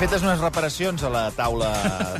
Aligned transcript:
Fetes 0.00 0.22
unes 0.24 0.38
reparacions 0.40 1.02
a 1.04 1.10
la 1.12 1.22
taula 1.36 1.68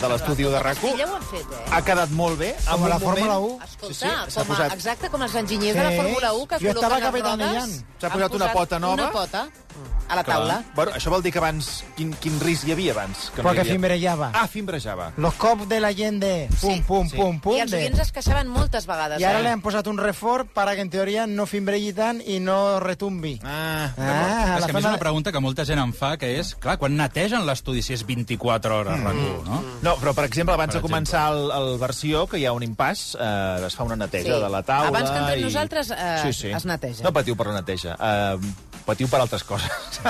de 0.02 0.08
l'estudi 0.12 0.44
de 0.52 0.58
rac 0.60 0.82
Ja 0.98 1.06
ho 1.08 1.14
han 1.16 1.22
fet, 1.30 1.46
eh? 1.56 1.60
Ha 1.72 1.78
quedat 1.86 2.10
molt 2.12 2.36
bé. 2.38 2.50
Com 2.66 2.82
En 2.84 2.86
a 2.86 2.90
la 2.92 2.98
Fórmula 3.00 3.38
moment- 3.40 3.62
1. 3.62 3.64
Escolta, 3.64 3.94
Sí, 3.94 4.10
sí, 4.34 4.34
com 4.36 4.42
a, 4.42 4.44
posat- 4.50 4.74
exacte 4.74 5.08
com 5.10 5.22
els 5.24 5.34
enginyers 5.40 5.76
de 5.78 5.84
la 5.84 5.90
Sí, 5.90 5.96
Fórmula 5.96 6.32
1 6.34 6.46
que 6.46 6.54
es 6.56 6.60
jo 6.62 6.68
estava 6.74 6.96
col·loquen 6.98 7.00
les 7.00 7.22
capitanejant. 7.22 7.72
rodes, 7.72 7.84
S'ha 8.00 8.06
han 8.06 8.12
posat 8.12 8.34
una 8.34 8.52
pota 8.52 8.78
nova. 8.78 8.94
Una 8.94 9.10
pota 9.10 9.48
a 10.08 10.16
la 10.16 10.24
taula. 10.24 10.62
Bueno, 10.74 10.92
això 10.92 11.10
vol 11.12 11.22
dir 11.22 11.30
que 11.32 11.38
abans... 11.38 11.84
Quin, 11.96 12.12
quin 12.20 12.40
risc 12.42 12.66
hi 12.66 12.72
havia 12.74 12.92
abans? 12.92 13.28
Que 13.34 13.42
no 13.42 13.48
Perquè 13.50 13.60
havia? 13.62 13.72
fimbrejava. 13.76 14.30
Ah, 14.34 14.46
fimbrejava. 14.50 15.12
Los 15.16 15.34
cops 15.38 15.68
de 15.68 15.78
la 15.80 15.92
gent 15.94 16.18
de 16.22 16.48
pum, 16.60 16.74
Sí. 16.74 16.82
pum, 16.86 17.08
Sí. 17.08 17.16
pum, 17.16 17.38
pum. 17.40 17.56
I 17.56 17.60
els 17.60 17.70
de- 17.70 17.78
oients 17.84 18.00
es 18.00 18.10
queixaven 18.12 18.48
moltes 18.48 18.86
vegades. 18.86 19.20
I 19.20 19.24
ara 19.24 19.38
eh? 19.38 19.42
li 19.44 19.48
han 19.48 19.60
posat 19.62 19.86
un 19.86 19.98
reforç 19.98 20.48
para 20.52 20.74
que 20.74 20.80
en 20.82 20.90
teoria 20.90 21.26
no 21.26 21.46
fimbregui 21.46 21.92
tant 21.92 22.20
i 22.26 22.40
no 22.40 22.80
retumbi. 22.80 23.38
Ah, 23.44 23.92
Ah, 23.96 24.56
és 24.56 24.60
la 24.60 24.66
que 24.66 24.72
a 24.72 24.74
més 24.74 24.82
zona... 24.82 24.94
una 24.94 24.98
pregunta 24.98 25.30
que 25.32 25.40
molta 25.40 25.64
gent 25.64 25.78
em 25.78 25.92
fa, 25.92 26.16
que 26.18 26.38
és, 26.40 26.54
clar, 26.56 26.76
quan 26.78 26.96
netegen 26.96 27.46
l'estudi 27.46 27.82
si 27.82 27.92
és 27.94 28.04
24 28.06 28.74
hores, 28.80 28.98
mm. 28.98 29.06
RAC1, 29.06 29.44
no? 29.46 29.62
No, 29.82 29.94
però, 29.96 30.12
per 30.14 30.24
exemple, 30.24 30.54
abans 30.54 30.74
Per 30.74 30.82
de 30.82 30.86
començar 30.88 31.28
el, 31.32 31.50
el 31.50 31.78
versió, 31.78 32.26
que 32.26 32.38
hi 32.38 32.46
ha 32.46 32.52
un 32.52 32.62
impàs, 32.66 33.14
eh, 33.20 33.66
es 33.66 33.76
fa 33.76 33.84
una 33.84 33.96
neteja 33.96 34.34
Sí. 34.34 34.40
de 34.42 34.48
la 34.50 34.62
taula... 34.62 34.88
Abans 34.88 35.10
que 35.10 35.16
entrem 35.18 35.38
i... 35.40 35.42
nosaltres, 35.44 35.90
eh, 35.96 36.18
sí, 36.24 36.32
sí. 36.32 36.48
es 36.50 36.64
neteja. 36.66 37.04
No 37.04 37.12
patiu 37.12 37.36
per 37.36 37.46
la 37.46 37.54
neteja. 37.60 37.96
Eh, 38.00 38.38
patiu 38.90 39.10
per 39.10 39.22
altres 39.22 39.44
coses. 39.46 40.00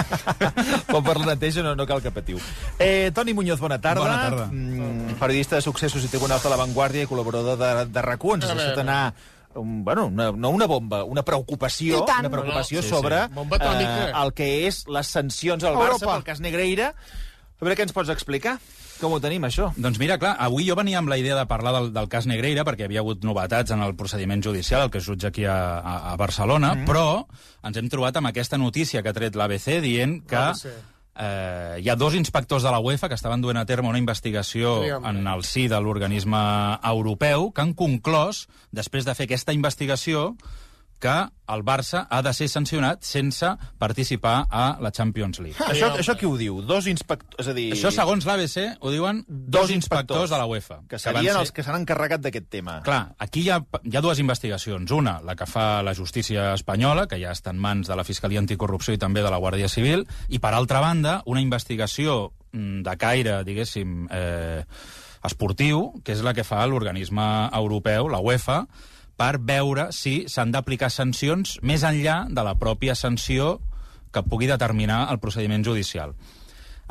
Però 0.89 1.03
per 1.05 1.17
la 1.21 1.33
neteja 1.35 1.65
no, 1.67 1.75
no 1.79 1.87
cal 1.89 2.03
que 2.05 2.13
patiu. 2.15 2.41
Eh, 2.79 3.11
Toni 3.15 3.35
Muñoz, 3.37 3.61
bona 3.63 3.81
tarda. 3.81 4.05
Bona 4.05 4.23
tarda. 4.25 4.47
Mm, 4.51 5.19
periodista 5.21 5.61
de 5.61 5.67
successos 5.67 6.07
i 6.07 6.13
tribunals 6.13 6.45
de 6.47 6.53
la 6.53 6.59
Vanguardia 6.61 7.05
i 7.05 7.11
col·laborador 7.11 7.61
de, 7.61 7.71
de 7.91 8.07
RAC1. 8.07 8.41
Ens 8.41 8.49
has 8.49 8.59
deixat 8.59 8.83
anar 8.85 9.03
un, 9.55 9.85
bueno, 9.85 10.07
una, 10.07 10.31
no 10.33 10.51
una 10.51 10.67
bomba, 10.71 11.03
una 11.05 11.25
preocupació, 11.27 12.05
una 12.05 12.31
preocupació 12.31 12.79
No, 12.81 12.83
no. 12.83 12.89
Sí, 12.89 12.95
sobre 12.95 13.25
sí. 13.27 13.85
Eh, 13.85 14.13
el 14.23 14.35
que 14.35 14.51
és 14.69 14.85
les 14.87 15.07
sancions 15.11 15.65
al 15.65 15.75
Barça 15.75 15.99
Europa. 15.99 16.15
pel 16.15 16.29
cas 16.31 16.41
Negreira. 16.45 16.93
A 17.61 17.65
veure 17.65 17.77
què 17.77 17.85
ens 17.85 17.93
pots 17.93 18.13
explicar? 18.13 18.59
Com 19.01 19.15
ho 19.17 19.21
tenim, 19.23 19.45
això? 19.49 19.71
Doncs 19.81 19.99
mira, 20.01 20.19
clar, 20.21 20.35
avui 20.45 20.67
jo 20.69 20.77
venia 20.77 21.01
amb 21.01 21.09
la 21.09 21.17
idea 21.21 21.39
de 21.39 21.47
parlar 21.49 21.73
del, 21.79 21.91
del 21.95 22.09
cas 22.13 22.29
Negreira 22.29 22.67
perquè 22.69 22.85
havia 22.85 23.01
hagut 23.01 23.25
novetats 23.25 23.73
en 23.73 23.81
el 23.85 23.97
procediment 23.97 24.43
judicial, 24.45 24.85
el 24.87 24.93
que 24.93 25.01
es 25.01 25.09
jutja 25.09 25.31
aquí 25.33 25.47
a, 25.49 25.57
a, 25.81 25.97
a 26.13 26.15
Barcelona, 26.21 26.75
mm. 26.77 26.89
però 26.89 27.25
ens 27.65 27.81
hem 27.81 27.89
trobat 27.93 28.21
amb 28.21 28.29
aquesta 28.31 28.61
notícia 28.61 29.03
que 29.03 29.13
ha 29.13 29.17
tret 29.17 29.39
l'ABC 29.41 29.81
dient 29.81 30.19
que 30.29 30.37
l'ABC. 30.37 30.69
eh, 31.17 31.81
hi 31.81 31.89
ha 31.89 31.97
dos 31.97 32.17
inspectors 32.19 32.67
de 32.67 32.73
la 32.75 32.81
UEFA 32.85 33.09
que 33.09 33.17
estaven 33.17 33.41
duent 33.41 33.61
a 33.61 33.67
terme 33.67 33.89
una 33.89 34.01
investigació 34.03 34.81
home. 34.83 35.01
en 35.09 35.27
el 35.27 35.45
si 35.49 35.67
de 35.69 35.81
l'organisme 35.81 36.43
europeu 36.85 37.51
que 37.53 37.65
han 37.65 37.73
conclòs, 37.73 38.47
després 38.71 39.09
de 39.09 39.17
fer 39.17 39.31
aquesta 39.31 39.57
investigació, 39.57 40.35
que 41.01 41.15
el 41.51 41.63
Barça 41.67 42.05
ha 42.13 42.21
de 42.23 42.31
ser 42.37 42.47
sancionat 42.53 43.03
sense 43.03 43.49
participar 43.81 44.45
a 44.51 44.77
la 44.85 44.93
Champions 44.95 45.41
League. 45.41 45.57
Això, 45.67 45.89
això 45.99 46.15
qui 46.21 46.29
ho 46.29 46.37
diu? 46.39 46.61
Dos 46.63 46.87
inspectors... 46.87 47.41
És 47.43 47.49
a 47.51 47.55
dir... 47.57 47.65
Això, 47.75 47.91
segons 47.95 48.27
l'ABC, 48.29 48.77
ho 48.85 48.93
diuen 48.93 49.25
dos 49.27 49.73
inspectors 49.75 50.31
de 50.31 50.39
la 50.39 50.47
UEFA. 50.47 50.83
Que 50.91 51.01
serien 51.01 51.33
ser- 51.33 51.41
els 51.41 51.53
que 51.57 51.65
s'han 51.67 51.81
encarregat 51.81 52.23
d'aquest 52.23 52.47
tema. 52.53 52.77
Clar, 52.87 53.01
aquí 53.19 53.43
hi 53.47 53.51
ha, 53.51 53.59
hi 53.83 53.97
ha 53.97 54.05
dues 54.05 54.21
investigacions. 54.23 54.93
Una, 54.95 55.17
la 55.27 55.35
que 55.35 55.49
fa 55.51 55.81
la 55.83 55.97
justícia 55.99 56.53
espanyola, 56.55 57.09
que 57.11 57.19
ja 57.19 57.33
està 57.35 57.51
en 57.51 57.59
mans 57.59 57.91
de 57.91 57.97
la 57.99 58.05
Fiscalia 58.07 58.39
Anticorrupció 58.45 58.95
i 58.95 59.01
també 59.03 59.25
de 59.25 59.33
la 59.33 59.41
Guàrdia 59.43 59.73
Civil, 59.73 60.07
i, 60.29 60.39
per 60.39 60.53
altra 60.55 60.85
banda, 60.85 61.23
una 61.27 61.43
investigació 61.43 62.35
mm, 62.53 62.83
de 62.87 62.97
caire, 63.01 63.41
diguéssim, 63.49 64.05
eh, 64.13 64.63
esportiu, 65.25 65.91
que 66.05 66.15
és 66.15 66.23
la 66.25 66.33
que 66.37 66.45
fa 66.47 66.63
l'organisme 66.69 67.25
europeu, 67.57 68.09
la 68.09 68.21
UEFA, 68.25 68.63
per 69.21 69.37
veure 69.45 69.91
si 69.93 70.25
s'han 70.33 70.53
d'aplicar 70.55 70.89
sancions 70.89 71.59
més 71.61 71.85
enllà 71.85 72.23
de 72.33 72.45
la 72.47 72.57
pròpia 72.57 72.97
sanció 72.97 73.59
que 74.11 74.25
pugui 74.27 74.49
determinar 74.49 75.07
el 75.13 75.21
procediment 75.21 75.65
judicial. 75.67 76.15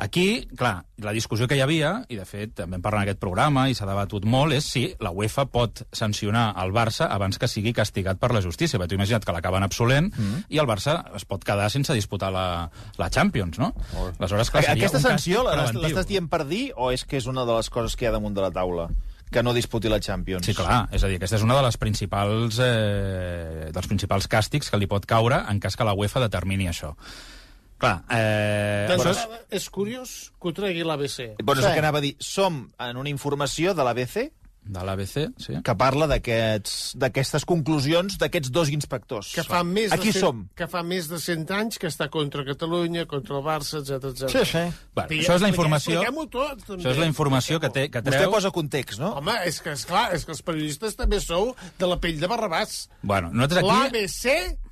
Aquí, 0.00 0.48
clar, 0.56 0.86
la 1.04 1.12
discussió 1.12 1.44
que 1.44 1.58
hi 1.58 1.60
havia, 1.60 1.90
i 2.08 2.16
de 2.16 2.24
fet 2.24 2.54
també 2.56 2.78
en 2.78 2.84
parla 2.84 3.02
en 3.02 3.04
aquest 3.04 3.18
programa 3.20 3.66
i 3.68 3.74
s'ha 3.76 3.84
debatut 3.84 4.24
molt, 4.24 4.54
és 4.56 4.64
si 4.64 4.86
la 5.04 5.10
UEFA 5.12 5.44
pot 5.52 5.82
sancionar 5.92 6.46
el 6.62 6.72
Barça 6.72 7.10
abans 7.12 7.36
que 7.36 7.50
sigui 7.50 7.74
castigat 7.76 8.16
per 8.22 8.30
la 8.32 8.40
justícia. 8.40 8.80
Perquè 8.80 8.94
tu 8.94 8.96
imagina't 8.96 9.26
que 9.28 9.34
l'acaben 9.36 9.66
absolent 9.66 10.08
mm. 10.14 10.46
i 10.48 10.62
el 10.62 10.70
Barça 10.70 11.02
es 11.18 11.28
pot 11.28 11.44
quedar 11.44 11.68
sense 11.68 11.92
disputar 11.92 12.32
la, 12.32 12.46
la 12.96 13.10
Champions, 13.12 13.60
no? 13.60 13.74
Aleshores, 14.16 14.48
clar, 14.48 14.64
seria 14.70 14.88
Aquesta 14.88 15.04
sanció 15.04 15.44
l'estàs 15.44 16.08
dient 16.08 16.32
per 16.32 16.46
dir 16.48 16.70
o 16.78 16.88
és 16.94 17.04
que 17.04 17.20
és 17.20 17.28
una 17.28 17.44
de 17.44 17.60
les 17.60 17.68
coses 17.68 17.92
que 17.92 18.08
hi 18.08 18.08
ha 18.08 18.16
damunt 18.16 18.38
de 18.38 18.46
la 18.46 18.54
taula? 18.56 18.88
Que 19.30 19.42
no 19.42 19.52
disputi 19.54 19.88
la 19.88 20.00
Champions? 20.02 20.44
Sí, 20.46 20.54
clar, 20.58 20.88
és 20.90 21.04
a 21.04 21.08
dir, 21.10 21.16
aquesta 21.20 21.36
és 21.38 21.42
una 21.46 21.54
de 21.54 21.62
les 21.62 21.76
principals, 21.78 22.58
eh, 22.62 23.68
dels 23.72 23.86
principals 23.86 24.26
càstigs 24.28 24.70
que 24.70 24.80
li 24.80 24.88
pot 24.90 25.06
caure 25.06 25.44
en 25.48 25.60
cas 25.62 25.76
que 25.78 25.86
la 25.86 25.94
UEFA 25.94 26.24
determini 26.26 26.66
això. 26.66 26.96
Clar, 27.80 28.02
eh, 28.10 28.86
Doncs, 28.90 29.06
aleshores, 29.06 29.40
és 29.48 29.70
curiós 29.70 30.32
que 30.36 30.48
ho 30.48 30.52
tregui 30.52 30.82
l'ABC. 30.84 31.36
Bueno, 31.42 31.60
és 31.62 31.66
el 31.66 31.70
Sí. 31.70 31.74
que 31.74 31.78
anava 31.78 31.98
a 31.98 32.00
dir. 32.02 32.16
Som 32.18 32.72
en 32.78 32.96
una 32.96 33.08
informació 33.08 33.72
de 33.72 33.84
l'ABC 33.84 34.32
de 34.62 34.82
l'ABC, 34.84 35.14
sí. 35.40 35.54
que 35.64 35.74
parla 35.74 36.06
d'aquests- 36.06 36.94
d'aquestes 37.00 37.44
conclusions 37.48 38.18
d'aquests 38.20 38.50
dos 38.52 38.68
inspectors. 38.70 39.32
Que 39.34 39.42
fa, 39.42 39.62
més 39.64 39.90
de 39.90 39.96
Aquí 39.96 40.12
100, 40.12 40.20
som. 40.20 40.42
que 40.54 40.68
fa 40.70 40.82
més 40.86 41.08
de 41.10 41.18
100 41.18 41.50
anys 41.56 41.78
que 41.80 41.88
està 41.90 42.08
contra 42.12 42.44
Catalunya, 42.44 43.06
contra 43.10 43.38
el 43.38 43.44
Barça, 43.44 43.80
etc 43.80 44.04
etc. 44.12 44.28
Sí, 44.30 44.44
sí. 44.44 44.64
Bueno, 44.94 45.08
això 45.20 45.34
és 45.38 45.42
la 45.42 45.48
informació... 45.48 46.02
Tot, 46.30 46.62
també. 46.66 46.82
Això 46.82 46.90
és 46.92 46.98
la 47.02 47.06
informació 47.10 47.58
que, 47.58 47.70
té, 47.74 47.88
que 47.90 48.02
Vostè 48.04 48.20
treu... 48.20 48.30
posa 48.30 48.50
context, 48.54 49.00
no? 49.00 49.14
Home, 49.18 49.34
és 49.48 49.60
que, 49.64 49.72
és 49.72 49.84
clar, 49.88 50.10
és 50.14 50.24
que 50.24 50.32
els 50.36 50.42
periodistes 50.46 50.94
també 50.96 51.18
sou 51.20 51.54
de 51.78 51.86
la 51.88 51.96
pell 51.98 52.20
de 52.20 52.28
Barrabàs. 52.30 52.88
Bueno, 53.02 53.32
nosaltres 53.32 53.64
aquí... 53.64 53.70
L'ABC 53.70 54.69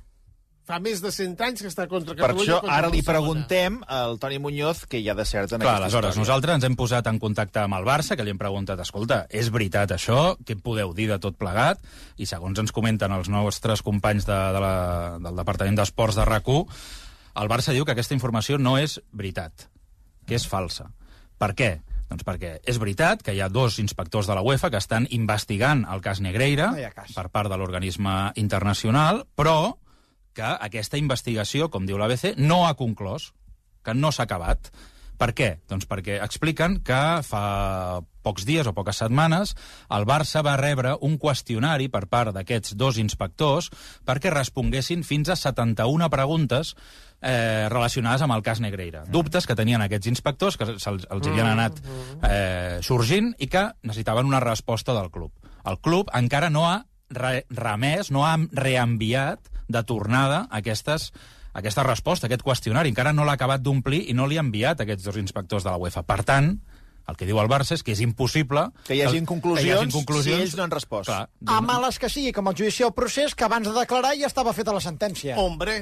fa 0.69 0.77
més 0.83 1.01
de 1.01 1.09
100 1.09 1.39
anys 1.47 1.63
que 1.65 1.69
està 1.71 1.87
contra 1.89 2.13
Per 2.13 2.21
Catalunya. 2.21 2.45
això 2.45 2.59
contra 2.61 2.77
ara 2.77 2.91
li 2.93 3.01
preguntem 3.05 3.79
al 3.89 4.19
Toni 4.21 4.37
Muñoz 4.41 4.83
què 4.89 5.01
hi 5.01 5.09
ha 5.09 5.15
de 5.17 5.25
cert 5.25 5.55
en 5.55 5.63
Clar, 5.63 5.79
aquesta 5.79 5.85
aleshores, 5.87 6.11
història. 6.13 6.21
nosaltres 6.27 6.55
ens 6.59 6.67
hem 6.67 6.75
posat 6.77 7.09
en 7.09 7.19
contacte 7.19 7.63
amb 7.63 7.79
el 7.79 7.87
Barça, 7.87 8.15
que 8.15 8.23
li 8.23 8.29
hem 8.35 8.37
preguntat, 8.37 8.79
escolta, 8.85 9.23
és 9.29 9.49
veritat 9.49 9.95
això? 9.97 10.35
Què 10.45 10.59
podeu 10.61 10.93
dir 10.93 11.09
de 11.09 11.17
tot 11.17 11.37
plegat? 11.41 11.81
I 12.17 12.29
segons 12.29 12.59
ens 12.61 12.71
comenten 12.71 13.11
els 13.11 13.29
nostres 13.33 13.81
companys 13.81 14.29
de, 14.29 14.37
de 14.53 14.61
la, 14.61 14.73
del 15.17 15.41
Departament 15.41 15.75
d'Esports 15.81 16.21
de 16.21 16.25
rac 16.29 16.49
el 16.49 17.47
Barça 17.47 17.73
diu 17.73 17.85
que 17.85 17.93
aquesta 17.93 18.13
informació 18.13 18.57
no 18.57 18.77
és 18.77 18.99
veritat, 19.13 19.69
que 20.27 20.35
és 20.35 20.47
falsa. 20.49 20.89
Per 21.39 21.53
què? 21.55 21.79
Doncs 22.09 22.25
perquè 22.25 22.55
és 22.65 22.79
veritat 22.81 23.21
que 23.23 23.33
hi 23.33 23.41
ha 23.41 23.49
dos 23.53 23.77
inspectors 23.79 24.27
de 24.27 24.35
la 24.35 24.41
UEFA 24.41 24.71
que 24.73 24.81
estan 24.81 25.05
investigant 25.13 25.85
el 25.93 26.01
cas 26.01 26.19
Negreira 26.21 26.71
No 26.73 26.93
cas. 26.95 27.13
per 27.13 27.29
part 27.29 27.49
de 27.49 27.57
l'organisme 27.57 28.31
internacional, 28.35 29.25
però 29.37 29.77
que 30.39 30.53
aquesta 30.69 30.99
investigació, 30.99 31.67
com 31.69 31.87
diu 31.87 31.99
l'ABC, 31.99 32.37
no 32.39 32.63
ha 32.67 32.77
conclòs, 32.79 33.33
que 33.83 33.95
no 33.95 34.13
s'ha 34.15 34.25
acabat. 34.27 34.71
Per 35.19 35.33
què? 35.35 35.49
Doncs 35.67 35.83
perquè 35.89 36.21
expliquen 36.23 36.77
que 36.87 37.19
fa 37.27 37.43
pocs 38.23 38.45
dies 38.47 38.67
o 38.69 38.73
poques 38.75 39.01
setmanes 39.01 39.51
el 39.95 40.05
Barça 40.07 40.43
va 40.45 40.55
rebre 40.59 40.93
un 41.03 41.17
qüestionari 41.19 41.89
per 41.91 42.05
part 42.11 42.31
d'aquests 42.35 42.77
dos 42.79 42.99
inspectors 43.01 43.67
perquè 44.07 44.31
responguessin 44.31 45.03
fins 45.07 45.31
a 45.31 45.35
71 45.39 46.07
preguntes 46.13 46.71
eh, 47.19 47.67
relacionades 47.67 48.23
amb 48.23 48.37
el 48.37 48.45
cas 48.47 48.63
Negreira. 48.63 49.03
Dubtes 49.11 49.47
que 49.47 49.59
tenien 49.59 49.83
aquests 49.83 50.07
inspectors, 50.07 50.55
que 50.55 50.69
se'ls 50.77 51.07
els 51.11 51.27
havien 51.27 51.51
anat 51.51 51.83
eh, 52.23 52.79
sorgint 52.85 53.33
i 53.39 53.51
que 53.51 53.67
necessitaven 53.83 54.29
una 54.29 54.43
resposta 54.43 54.95
del 54.95 55.11
club. 55.11 55.33
El 55.67 55.83
club 55.83 56.15
encara 56.15 56.47
no 56.49 56.67
ha 56.69 56.85
re 57.11 57.43
remès, 57.49 58.11
no 58.13 58.23
ha 58.23 58.37
reenviat 58.53 59.51
de 59.69 59.83
tornada 59.87 60.47
aquestes 60.49 61.11
aquesta 61.53 61.83
resposta, 61.83 62.27
aquest 62.27 62.43
qüestionari. 62.45 62.91
Encara 62.93 63.11
no 63.13 63.23
l'ha 63.25 63.33
acabat 63.39 63.61
d'omplir 63.65 64.03
i 64.09 64.13
no 64.13 64.27
li 64.29 64.37
ha 64.37 64.43
enviat 64.45 64.79
a 64.79 64.85
aquests 64.85 65.03
dos 65.07 65.17
inspectors 65.17 65.63
de 65.65 65.71
la 65.71 65.77
UEFA. 65.81 66.03
Per 66.05 66.19
tant, 66.23 66.51
el 67.09 67.17
que 67.17 67.25
diu 67.25 67.39
el 67.41 67.49
Barça 67.49 67.73
és 67.73 67.81
que 67.83 67.91
és 67.95 68.03
impossible... 68.05 68.67
Que 68.85 68.95
hi 68.95 69.01
hagin 69.01 69.25
conclusions, 69.25 69.65
que 69.65 69.71
hi 69.71 69.73
hagin 69.77 69.91
conclusions 69.91 70.35
si 70.37 70.43
ells 70.45 70.53
no 70.59 70.67
han 70.67 70.71
respost. 70.75 71.09
Clar, 71.09 71.25
A 71.49 71.57
males 71.65 71.97
que 71.99 72.07
sigui, 72.09 72.31
com 72.37 72.47
el 72.51 72.55
judici 72.59 72.85
al 72.85 72.93
procés, 72.93 73.33
que 73.35 73.47
abans 73.47 73.65
de 73.67 73.73
declarar 73.73 74.13
ja 74.19 74.29
estava 74.29 74.53
feta 74.53 74.75
la 74.77 74.83
sentència. 74.85 75.39
Hombre, 75.41 75.81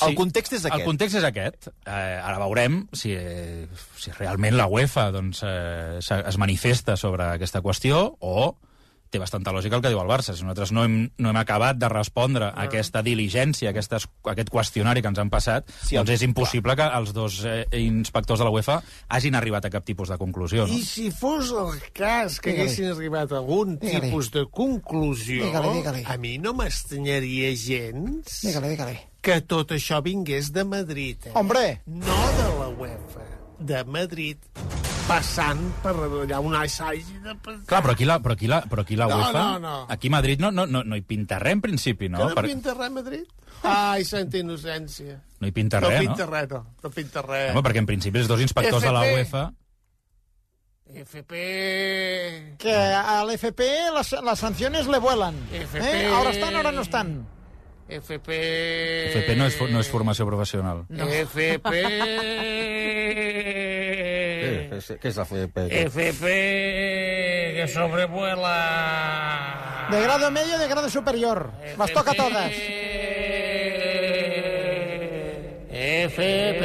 El 0.00 0.14
context 0.16 0.54
és 0.56 0.64
El 0.64 0.70
aquest. 0.72 0.86
context 0.88 1.16
és 1.18 1.24
aquest. 1.28 1.66
Eh, 1.84 1.92
ara 1.92 2.38
veurem 2.40 2.86
si, 2.96 3.10
eh, 3.12 3.66
si 4.00 4.10
realment 4.16 4.56
la 4.56 4.64
UEFA 4.66 5.10
doncs, 5.12 5.42
eh, 5.44 5.98
se- 6.00 6.22
es 6.26 6.38
manifesta 6.38 6.96
sobre 6.96 7.24
aquesta 7.34 7.60
qüestió 7.60 8.16
o 8.18 8.56
té 9.10 9.18
bastanta 9.18 9.50
lògica 9.50 9.74
el 9.74 9.82
que 9.82 9.90
diu 9.90 9.98
el 9.98 10.06
Barça. 10.06 10.32
Si 10.36 10.44
nosaltres 10.44 10.70
no 10.72 10.84
hem, 10.86 11.10
no 11.18 11.30
hem 11.32 11.36
acabat 11.40 11.76
de 11.82 11.88
respondre 11.90 12.46
a 12.52 12.66
aquesta 12.68 13.02
diligència, 13.02 13.68
a 13.68 13.72
aquestes, 13.74 14.06
a 14.24 14.30
aquest 14.36 14.50
qüestionari 14.54 15.02
que 15.02 15.10
ens 15.10 15.18
han 15.18 15.30
passat, 15.32 15.66
Sí, 15.82 15.96
doncs 15.98 16.12
és 16.14 16.22
impossible 16.22 16.76
que 16.78 16.86
els 17.00 17.10
dos 17.12 17.40
eh, 17.44 17.64
inspectors 17.80 18.38
de 18.38 18.46
la 18.46 18.52
UEFA 18.54 18.78
hagin 19.08 19.34
arribat 19.34 19.66
a 19.66 19.70
cap 19.74 19.84
tipus 19.84 20.08
de 20.12 20.18
conclusió. 20.20 20.66
No? 20.66 20.74
i 20.78 20.84
si 20.86 21.10
fos 21.10 21.50
el 21.50 21.80
cas 21.92 22.38
que 22.40 22.52
Digue-li. 22.52 22.68
haguessin 22.68 22.90
arribat 22.94 23.32
a 23.32 23.38
algun 23.42 23.76
Digue-li. 23.82 24.00
tipus 24.08 24.30
de 24.30 24.46
conclusió, 24.46 25.44
Digue-li, 25.44 25.74
digue-li. 25.80 26.04
a 26.06 26.16
mi 26.16 26.36
no 26.38 26.54
m'estranyaria 26.54 27.50
gens 27.58 28.40
Digue-li, 28.46 28.68
digue-li. 28.76 28.98
que 29.20 29.40
tot 29.42 29.72
això 29.74 29.98
vingués 30.02 30.52
de 30.54 30.64
Madrid. 30.64 31.26
Eh? 31.26 31.32
Hombre, 31.34 31.80
No 31.86 32.14
de 32.38 32.48
la 32.60 32.68
UEFA, 32.78 33.26
de 33.58 33.84
Madrid. 33.84 34.38
Passant 35.10 35.60
per 35.82 35.92
allà 35.98 36.38
un 36.40 36.54
assaig 36.54 37.08
de... 37.24 37.34
Clar, 37.66 37.80
però 37.82 37.92
aquí 37.96 38.06
la, 38.06 38.20
però 38.22 38.36
aquí 38.38 38.46
la, 38.50 38.60
però 38.70 38.84
aquí 38.86 38.96
la 38.96 39.08
No, 39.10 39.16
UEFA... 39.18 39.42
no, 39.42 39.58
no. 39.58 39.74
Aquí 39.90 40.06
a 40.06 40.14
Madrid 40.14 40.38
no, 40.40 40.52
no, 40.54 40.66
no, 40.70 40.84
no 40.86 40.96
hi 40.96 41.02
pinta 41.02 41.40
res, 41.42 41.56
en 41.58 41.60
principi, 41.66 42.06
Que 42.06 42.14
no? 42.14 42.28
no 42.28 42.34
Per- 42.38 42.46
pinta 42.46 42.74
res, 42.78 42.90
Madrid? 42.94 43.24
Ai, 43.66 44.04
santa 44.08 44.38
innocència. 44.38 45.18
No 45.40 45.48
hi 45.50 45.52
pinta 45.52 45.80
No 45.82 45.90
res, 45.90 46.00
pinta 46.06 46.24
no? 46.24 46.30
res, 46.32 46.46
no. 46.54 46.60
No 46.84 46.90
pinta 46.94 47.22
res. 47.26 47.50
Home, 47.52 47.62
perquè 47.66 47.82
en 47.82 47.88
principi 47.90 48.22
els 48.22 48.28
dos 48.30 48.40
inspectors 48.40 48.82
de 48.86 48.92
la 48.94 49.02
FP. 49.08 49.16
UEFA... 49.18 49.42
FP... 50.90 51.32
Que 52.58 52.72
a 52.74 53.20
l'FP 53.24 53.60
las, 53.94 54.10
las 54.24 54.38
sanciones 54.40 54.86
le 54.88 54.98
vuelan. 54.98 55.36
FP. 55.52 55.84
Eh? 55.84 56.06
Ahora 56.08 56.30
están, 56.30 56.56
ahora 56.56 56.72
no 56.72 56.82
están. 56.82 57.26
FP... 57.90 58.30
FP 59.12 59.36
no 59.36 59.46
és, 59.50 59.56
no 59.70 59.80
és 59.82 59.88
formació 59.90 60.26
professional. 60.26 60.84
FP... 60.90 61.70
Què 64.70 65.10
és 65.10 65.16
la 65.18 65.24
FP? 65.26 65.66
FP 65.90 66.30
que 67.56 67.66
sobrevuela. 67.72 68.56
De 69.90 70.00
grado 70.00 70.30
medio, 70.30 70.58
de 70.58 70.68
grado 70.68 70.88
superior. 70.88 71.50
Las 71.76 71.92
toca 71.92 72.14
todas. 72.14 72.52
FP... 75.70 76.62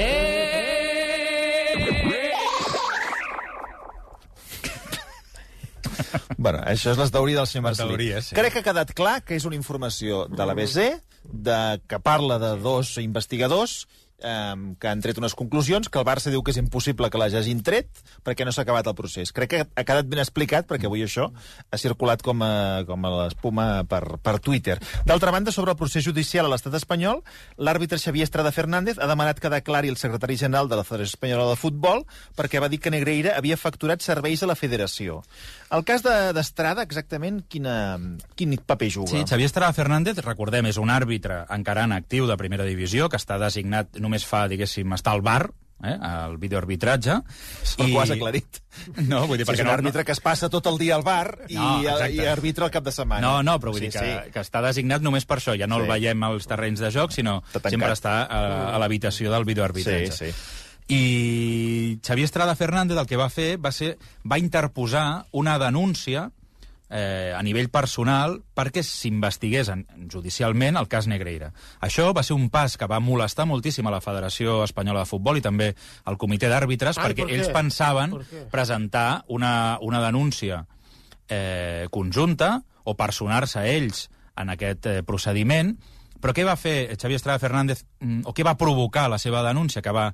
Bueno, 6.38 6.60
això 6.70 6.92
és 6.94 7.00
les 7.00 7.10
teories 7.10 7.40
del 7.40 7.48
senyor 7.50 7.64
Marcelí. 7.66 7.96
teoria, 7.96 8.22
sí. 8.22 8.36
Crec 8.38 8.54
que 8.54 8.62
ha 8.62 8.66
quedat 8.68 8.92
clar 8.94 9.16
que 9.26 9.34
és 9.34 9.46
una 9.50 9.58
informació 9.58 10.26
de 10.30 10.46
l'ABC, 10.46 11.00
de, 11.26 11.60
que 11.90 12.00
parla 12.06 12.38
de 12.38 12.52
dos 12.62 13.00
investigadors 13.02 13.88
eh, 14.22 14.56
que 14.80 14.88
han 14.88 15.02
tret 15.02 15.18
unes 15.18 15.36
conclusions, 15.36 15.90
que 15.90 16.00
el 16.00 16.06
Barça 16.06 16.32
diu 16.32 16.44
que 16.44 16.52
és 16.52 16.58
impossible 16.62 17.10
que 17.10 17.18
les 17.22 17.34
hagin 17.34 17.62
tret 17.64 17.88
perquè 18.24 18.46
no 18.46 18.52
s'ha 18.56 18.64
acabat 18.64 18.88
el 18.88 18.96
procés. 18.96 19.32
Crec 19.36 19.50
que 19.50 19.62
ha 19.66 19.84
quedat 19.88 20.08
ben 20.08 20.20
explicat 20.24 20.68
perquè 20.68 20.86
avui 20.90 21.04
això 21.04 21.30
ha 21.72 21.78
circulat 21.82 22.22
com 22.26 22.42
a, 22.46 22.84
com 22.88 23.06
a 23.06 23.12
l'espuma 23.26 23.84
per, 23.90 24.18
per 24.24 24.38
Twitter. 24.40 24.80
D'altra 25.06 25.32
banda, 25.32 25.52
sobre 25.52 25.72
el 25.72 25.78
procés 25.78 26.06
judicial 26.06 26.46
a 26.46 26.50
l'estat 26.54 26.74
espanyol, 26.80 27.22
l'àrbitre 27.58 28.00
Xavier 28.00 28.24
Estrada 28.28 28.52
Fernández 28.56 29.00
ha 29.00 29.08
demanat 29.08 29.40
que 29.40 29.50
declari 29.50 29.90
el 29.92 29.98
secretari 29.98 30.38
general 30.38 30.70
de 30.70 30.76
la 30.80 30.84
Federació 30.88 31.16
Espanyola 31.16 31.50
de 31.52 31.60
Futbol 31.60 32.06
perquè 32.36 32.60
va 32.62 32.70
dir 32.70 32.80
que 32.80 32.92
Negreira 32.94 33.36
havia 33.38 33.58
facturat 33.58 34.02
serveis 34.02 34.44
a 34.44 34.48
la 34.50 34.56
federació. 34.56 35.22
El 35.72 35.84
cas 35.84 36.04
de- 36.04 36.32
d'Estrada, 36.34 36.84
exactament, 36.84 37.44
quina, 37.50 37.98
quin 38.36 38.56
paper 38.66 38.90
juga? 38.92 39.12
Sí, 39.12 39.24
Xavier 39.28 39.48
Estrada 39.48 39.74
Fernández, 39.74 40.18
recordem, 40.24 40.66
és 40.70 40.78
un 40.78 40.90
àrbitre 40.90 41.44
encara 41.50 41.84
en 41.84 41.92
actiu 41.96 42.28
de 42.28 42.38
primera 42.38 42.64
divisió, 42.64 43.10
que 43.10 43.18
està 43.18 43.38
designat, 43.42 43.98
només 44.06 44.26
fa, 44.30 44.46
diguéssim, 44.52 44.94
estar 44.96 45.14
al 45.18 45.24
bar, 45.26 45.44
eh, 45.84 45.92
al 46.00 46.38
videoarbitratge. 46.42 47.18
I... 47.84 47.90
Ho 47.92 48.00
has 48.02 48.14
aclarit. 48.16 48.62
No, 49.10 49.26
vull 49.28 49.38
dir, 49.40 49.46
Sí, 49.46 49.50
és 49.50 49.50
perquè 49.52 49.64
un 49.66 49.70
no, 49.72 49.74
àrbitre 49.76 50.04
que 50.08 50.14
es 50.16 50.22
passa 50.24 50.50
tot 50.52 50.66
el 50.72 50.78
dia 50.80 50.96
al 50.96 51.04
bar 51.06 51.40
i, 51.48 51.56
No, 51.58 51.82
exacte. 51.82 52.14
i 52.16 52.26
arbitra 52.28 52.66
el 52.70 52.74
cap 52.74 52.84
de 52.86 52.92
setmana. 52.96 53.22
No, 53.26 53.42
no, 53.44 53.58
però 53.60 53.72
vull 53.74 53.82
sí, 53.82 53.88
dir 53.90 53.94
que, 53.96 54.04
Sí. 54.06 54.32
que 54.36 54.44
està 54.46 54.62
designat 54.66 55.02
només 55.06 55.26
per 55.26 55.38
això. 55.42 55.58
Ja 55.60 55.68
no 55.68 55.78
Sí. 55.80 55.86
el 55.88 55.92
veiem 55.94 56.24
als 56.24 56.48
terrenys 56.48 56.80
de 56.84 56.92
joc, 56.92 57.12
sinó 57.12 57.42
sempre 57.54 57.92
està 57.94 58.22
a, 58.30 58.76
a 58.76 58.80
l'habitació 58.80 59.32
del 59.32 59.46
videoarbitratge. 59.46 60.12
Sí, 60.12 60.32
sí. 60.32 60.54
I 60.88 62.00
Xavier 62.06 62.26
Estrada 62.26 62.56
Fernández 62.56 62.98
el 63.02 63.08
que 63.10 63.18
va 63.18 63.30
fer 63.34 63.56
va 63.58 63.72
ser 63.74 63.96
va 64.30 64.38
interposar 64.38 65.26
una 65.32 65.58
denúncia 65.58 66.30
eh, 66.90 67.34
a 67.36 67.42
nivell 67.44 67.70
personal 67.74 68.38
perquè 68.56 68.84
s'investigués 68.86 69.70
en- 69.74 69.86
judicialment 70.12 70.78
el 70.78 70.88
cas 70.88 71.08
Negreira. 71.08 71.52
Això 71.82 72.12
va 72.14 72.24
ser 72.24 72.36
un 72.38 72.50
pas 72.50 72.78
que 72.78 72.86
va 72.88 73.00
molestar 73.00 73.46
moltíssim 73.50 73.88
a 73.88 73.92
la 73.92 74.02
Federació 74.02 74.64
Espanyola 74.64 75.02
de 75.02 75.10
Futbol 75.10 75.38
i 75.38 75.42
també 75.42 75.72
al 76.06 76.18
comitè 76.18 76.50
d'àrbitres 76.52 76.98
perquè 77.02 77.26
per 77.26 77.34
ells 77.34 77.50
pensaven 77.54 78.12
Per 78.16 78.46
presentar 78.52 79.24
una, 79.28 79.78
una 79.82 80.02
denúncia 80.06 80.66
eh, 81.28 81.88
conjunta 81.92 82.62
o 82.84 82.96
personar-se 82.96 83.64
ells 83.76 84.10
en 84.38 84.50
aquest 84.54 84.86
eh, 84.86 85.02
procediment, 85.04 85.74
però 86.22 86.34
què 86.36 86.44
va 86.46 86.56
fer 86.60 86.96
Xavier 86.98 87.18
Estrada 87.18 87.40
Fernández, 87.40 87.86
mm, 88.00 88.22
o 88.26 88.34
què 88.34 88.44
va 88.46 88.58
provocar 88.58 89.08
la 89.10 89.18
seva 89.18 89.42
denúncia, 89.44 89.82
que 89.82 89.92
va 89.96 90.14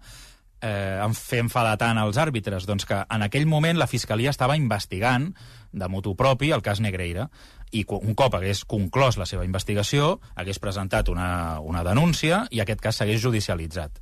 eh, 0.61 1.09
fer 1.17 1.41
enfadar 1.43 1.77
tant 1.81 1.99
els 2.01 2.19
àrbitres? 2.21 2.67
Doncs 2.69 2.87
que 2.87 3.01
en 3.03 3.25
aquell 3.25 3.47
moment 3.49 3.79
la 3.79 3.89
Fiscalia 3.89 4.31
estava 4.33 4.57
investigant 4.59 5.31
de 5.71 5.89
motu 5.89 6.15
propi 6.15 6.51
el 6.51 6.63
cas 6.63 6.81
Negreira 6.83 7.29
i 7.71 7.85
un 7.87 8.15
cop 8.15 8.35
hagués 8.35 8.65
conclòs 8.67 9.17
la 9.17 9.27
seva 9.29 9.45
investigació, 9.47 10.19
hagués 10.35 10.59
presentat 10.59 11.09
una, 11.09 11.59
una 11.63 11.85
denúncia 11.87 12.45
i 12.51 12.59
aquest 12.59 12.81
cas 12.83 12.99
s'hagués 12.99 13.21
judicialitzat. 13.23 14.01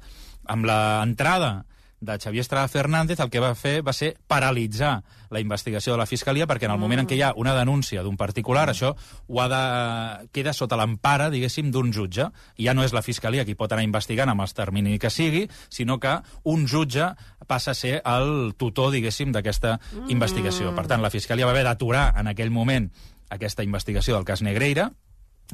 Amb 0.50 0.66
l'entrada 0.66 1.52
de 2.02 2.18
Xavier 2.18 2.42
Estrada 2.42 2.68
Fernández 2.68 3.20
el 3.20 3.30
que 3.30 3.42
va 3.44 3.52
fer 3.60 3.82
va 3.86 3.94
ser 3.94 4.14
paralitzar 4.28 5.02
la 5.30 5.42
investigació 5.44 5.94
de 5.94 6.00
la 6.00 6.08
Fiscalia 6.10 6.48
perquè 6.48 6.70
en 6.70 6.74
el 6.74 6.80
moment 6.82 7.04
en 7.04 7.10
què 7.10 7.18
hi 7.18 7.24
ha 7.26 7.34
una 7.36 7.54
denúncia 7.58 8.04
d'un 8.04 8.18
particular, 8.18 8.70
això 8.72 8.94
ho 9.28 9.42
ha 9.42 9.48
de, 9.52 10.30
queda 10.32 10.54
sota 10.54 10.80
l'empara, 10.80 11.30
diguéssim, 11.30 11.72
d'un 11.72 11.92
jutge. 11.94 12.30
Ja 12.58 12.74
no 12.74 12.86
és 12.86 12.96
la 12.96 13.04
Fiscalia 13.06 13.46
qui 13.46 13.58
pot 13.60 13.72
anar 13.72 13.86
investigant 13.86 14.32
amb 14.32 14.46
els 14.46 14.56
termini 14.58 14.98
que 15.00 15.12
sigui, 15.14 15.46
sinó 15.70 16.00
que 16.00 16.16
un 16.44 16.66
jutge 16.68 17.12
passa 17.48 17.72
a 17.72 17.78
ser 17.78 18.00
el 18.06 18.56
tutor, 18.58 18.92
diguéssim, 18.96 19.34
d'aquesta 19.36 19.78
investigació. 20.08 20.74
Per 20.76 20.88
tant, 20.88 21.04
la 21.04 21.14
Fiscalia 21.14 21.48
va 21.50 21.54
haver 21.56 21.68
d'aturar 21.68 22.14
en 22.18 22.32
aquell 22.32 22.52
moment 22.54 22.90
aquesta 23.30 23.64
investigació 23.64 24.16
del 24.16 24.26
cas 24.26 24.42
Negreira, 24.42 24.90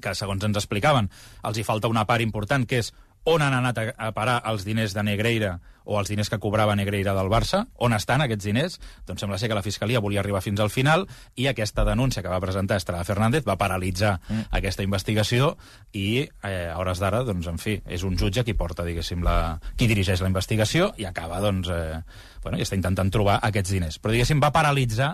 que 0.01 0.13
segons 0.15 0.43
ens 0.43 0.57
explicaven, 0.59 1.09
els 1.47 1.57
hi 1.57 1.63
falta 1.63 1.91
una 1.91 2.05
part 2.07 2.23
important, 2.23 2.65
que 2.67 2.81
és 2.83 2.91
on 3.25 3.41
han 3.41 3.53
anat 3.57 3.79
a, 3.81 3.85
a 3.97 4.11
parar 4.15 4.39
els 4.49 4.65
diners 4.65 4.93
de 4.95 5.03
Negreira 5.03 5.57
o 5.85 5.99
els 5.99 6.09
diners 6.09 6.31
que 6.33 6.39
cobrava 6.41 6.75
Negreira 6.75 7.13
del 7.13 7.29
Barça, 7.29 7.65
on 7.77 7.93
estan 7.93 8.23
aquests 8.25 8.47
diners? 8.47 8.79
Doncs 9.05 9.21
sembla 9.21 9.37
ser 9.37 9.49
que 9.51 9.57
la 9.57 9.63
Fiscalia 9.65 10.01
volia 10.01 10.21
arribar 10.23 10.41
fins 10.41 10.61
al 10.61 10.71
final 10.73 11.05
i 11.37 11.45
aquesta 11.49 11.85
denúncia 11.85 12.23
que 12.25 12.31
va 12.31 12.41
presentar 12.41 12.79
Estrada 12.81 13.05
Fernández 13.05 13.45
va 13.45 13.57
paralitzar 13.61 14.15
mm. 14.17 14.47
aquesta 14.57 14.85
investigació 14.85 15.53
i 15.93 16.25
eh, 16.25 16.69
a 16.71 16.77
hores 16.81 17.01
d'ara, 17.01 17.21
doncs, 17.27 17.49
en 17.51 17.61
fi, 17.61 17.77
és 17.85 18.05
un 18.07 18.17
jutge 18.17 18.45
qui 18.45 18.57
porta, 18.57 18.85
diguéssim, 18.87 19.21
la, 19.25 19.59
qui 19.77 19.89
dirigeix 19.91 20.25
la 20.25 20.31
investigació 20.31 20.91
i 20.97 21.05
acaba, 21.05 21.41
doncs, 21.43 21.69
eh, 21.69 22.01
bueno, 22.43 22.57
i 22.57 22.65
està 22.65 22.77
intentant 22.77 23.13
trobar 23.13 23.39
aquests 23.45 23.77
diners. 23.77 24.01
Però, 24.01 24.13
diguéssim, 24.15 24.41
va 24.41 24.53
paralitzar 24.55 25.13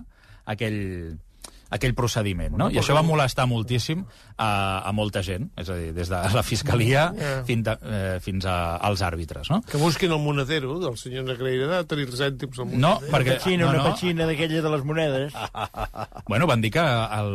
aquell, 0.52 1.18
aquell 1.72 1.94
procediment, 1.96 2.54
no? 2.60 2.68
I 2.70 2.78
això 2.82 2.94
va 2.98 3.02
molestar 3.06 3.46
moltíssim 3.48 4.04
a, 4.38 4.82
a 4.84 4.92
molta 4.94 5.22
gent, 5.24 5.50
és 5.58 5.70
a 5.72 5.78
dir, 5.80 5.94
des 5.96 6.10
de 6.12 6.20
la 6.36 6.44
Fiscalia 6.44 7.06
Yeah. 7.16 7.44
fins, 7.48 7.68
a, 7.68 7.78
eh, 7.82 8.20
fins 8.22 8.46
a, 8.46 8.76
als 8.78 9.02
àrbitres, 9.02 9.50
no? 9.50 9.62
Que 9.68 9.80
busquin 9.80 10.12
el 10.12 10.20
monedero 10.20 10.78
del 10.84 10.98
senyor 11.00 11.24
Negreira 11.28 11.68
de 11.72 11.82
tenir 11.88 12.08
cèntims 12.12 12.60
al 12.60 12.68
No, 12.76 12.96
monedero. 13.00 13.12
perquè... 13.16 13.38
Petxina, 13.38 13.66
no, 13.66 13.70
una 13.72 13.84
no, 13.84 13.90
petxina 13.90 14.28
d'aquella 14.28 14.62
de 14.62 14.70
les 14.76 14.84
monedes. 14.86 15.34
Bueno, 16.28 16.48
van 16.48 16.62
dir 16.62 16.72
que 16.72 16.80
el, 16.84 17.32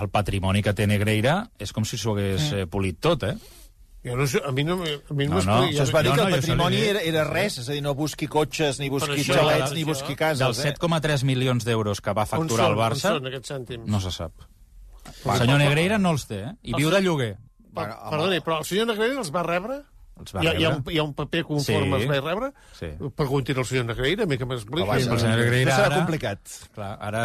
el 0.00 0.08
patrimoni 0.12 0.62
que 0.64 0.72
té 0.76 0.86
Negreira 0.88 1.48
és 1.60 1.72
com 1.72 1.84
si 1.84 1.98
s'ho 2.00 2.14
hagués 2.14 2.52
eh, 2.52 2.64
polit 2.70 3.00
tot, 3.00 3.24
eh? 3.28 3.34
Jo 4.04 4.16
no 4.18 4.26
sé, 4.28 4.40
a 4.44 4.50
mi 4.52 4.64
no, 4.68 4.74
a 4.84 5.14
mi 5.16 5.26
no, 5.26 5.38
No, 5.38 5.44
no, 5.46 5.58
Això 5.64 5.86
es 5.86 5.92
va 5.94 6.02
dir 6.04 6.10
No, 6.10 6.16
que 6.16 6.20
no, 6.20 6.28
el 6.28 6.34
això 6.34 6.42
patrimoni 6.42 6.80
era, 6.90 7.00
era 7.08 7.22
res, 7.24 7.56
és 7.62 7.70
a 7.70 7.72
dir, 7.72 7.80
no 7.84 7.94
busqui 7.96 8.28
cotxes, 8.28 8.80
ni 8.82 8.90
busqui 8.92 9.22
això, 9.22 9.38
xalets, 9.38 9.72
ni 9.72 9.84
busqui 9.88 10.16
cases. 10.18 10.42
Dels 10.42 10.60
eh? 10.60 10.74
7,3 10.76 11.24
milions 11.24 11.64
d'euros 11.64 12.02
que 12.04 12.12
va 12.12 12.26
facturar 12.28 12.66
són, 12.66 12.74
el 12.74 12.78
Barça, 12.82 13.14
són 13.16 13.30
aquests 13.32 13.54
cèntims? 13.54 13.88
no 13.88 14.02
se 14.04 14.12
sap. 14.12 14.44
El 15.24 15.40
senyor 15.40 15.58
Negreira 15.62 15.98
no 15.98 16.12
els 16.16 16.28
té, 16.28 16.42
eh? 16.50 16.52
I 16.68 16.76
viu 16.76 16.92
de 16.92 17.00
lloguer. 17.00 17.32
Per, 17.74 17.88
perdoni, 18.10 18.44
però 18.44 18.60
el 18.60 18.68
senyor 18.68 18.92
Negreira 18.92 19.18
els 19.24 19.32
va 19.32 19.42
rebre? 19.46 19.80
Els 20.24 20.34
va 20.34 20.42
hi, 20.42 20.48
ha, 20.48 20.54
hi, 20.58 20.64
ha 20.64 20.70
un, 20.74 20.82
hi 20.90 20.98
ha 20.98 21.04
un 21.04 21.12
paper 21.14 21.42
conforme 21.44 21.98
Sí. 22.00 22.06
els 22.08 22.10
va 22.10 22.20
rebre? 22.24 22.48
Sí. 22.78 22.88
Preguntin 23.14 23.58
al 23.60 23.66
senyor 23.68 23.84
Negreira, 23.90 24.24
a 24.24 24.26
mi 24.30 24.38
que 24.40 24.46
m'expliqui. 24.48 24.88
vaja, 24.88 25.12
el 25.12 25.20
senyor 25.20 25.38
Negreira 25.44 25.76
serà 25.76 25.86
ara... 25.90 25.96
complicat. 26.00 26.54
Clar, 26.74 26.90
ara... 27.00 27.24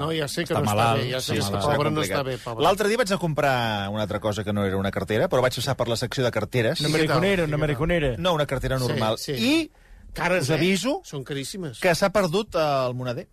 No, 0.00 0.10
ja 0.14 0.28
sé 0.30 0.44
que 0.44 0.54
està 0.54 0.60
no 0.62 0.64
està 0.64 0.74
malalt, 0.74 1.02
bé, 1.02 1.10
ja 1.10 1.20
sé 1.20 1.38
està 1.40 1.60
que 1.60 1.66
pobre 1.74 1.90
no 1.90 2.02
està 2.04 2.22
bé, 2.26 2.36
pobre. 2.42 2.64
L'altre 2.64 2.88
dia 2.88 3.00
vaig 3.02 3.12
a 3.12 3.18
comprar 3.18 3.54
una 3.90 4.02
altra 4.06 4.20
cosa 4.20 4.44
que 4.44 4.52
no 4.52 4.64
era 4.64 4.76
una 4.80 4.90
cartera, 4.94 5.28
però 5.28 5.42
vaig 5.44 5.54
passar 5.58 5.76
per 5.76 5.88
la 5.90 5.96
secció 6.00 6.24
de 6.24 6.30
carteres. 6.30 6.80
Una 6.80 6.88
mariconera, 6.94 7.44
una 7.50 7.56
mariconera. 7.60 8.14
No, 8.18 8.34
una 8.34 8.46
cartera 8.46 8.78
normal. 8.78 9.18
Sí, 9.18 9.34
sí. 9.36 9.50
I 9.50 9.70
Cares, 10.14 10.44
us 10.46 10.50
aviso 10.54 11.00
Eh? 11.02 11.08
Són 11.10 11.24
caríssimes. 11.26 11.80
que 11.82 11.90
s'ha 11.94 12.12
perdut 12.14 12.54
el 12.54 12.94
moneder. 12.94 13.26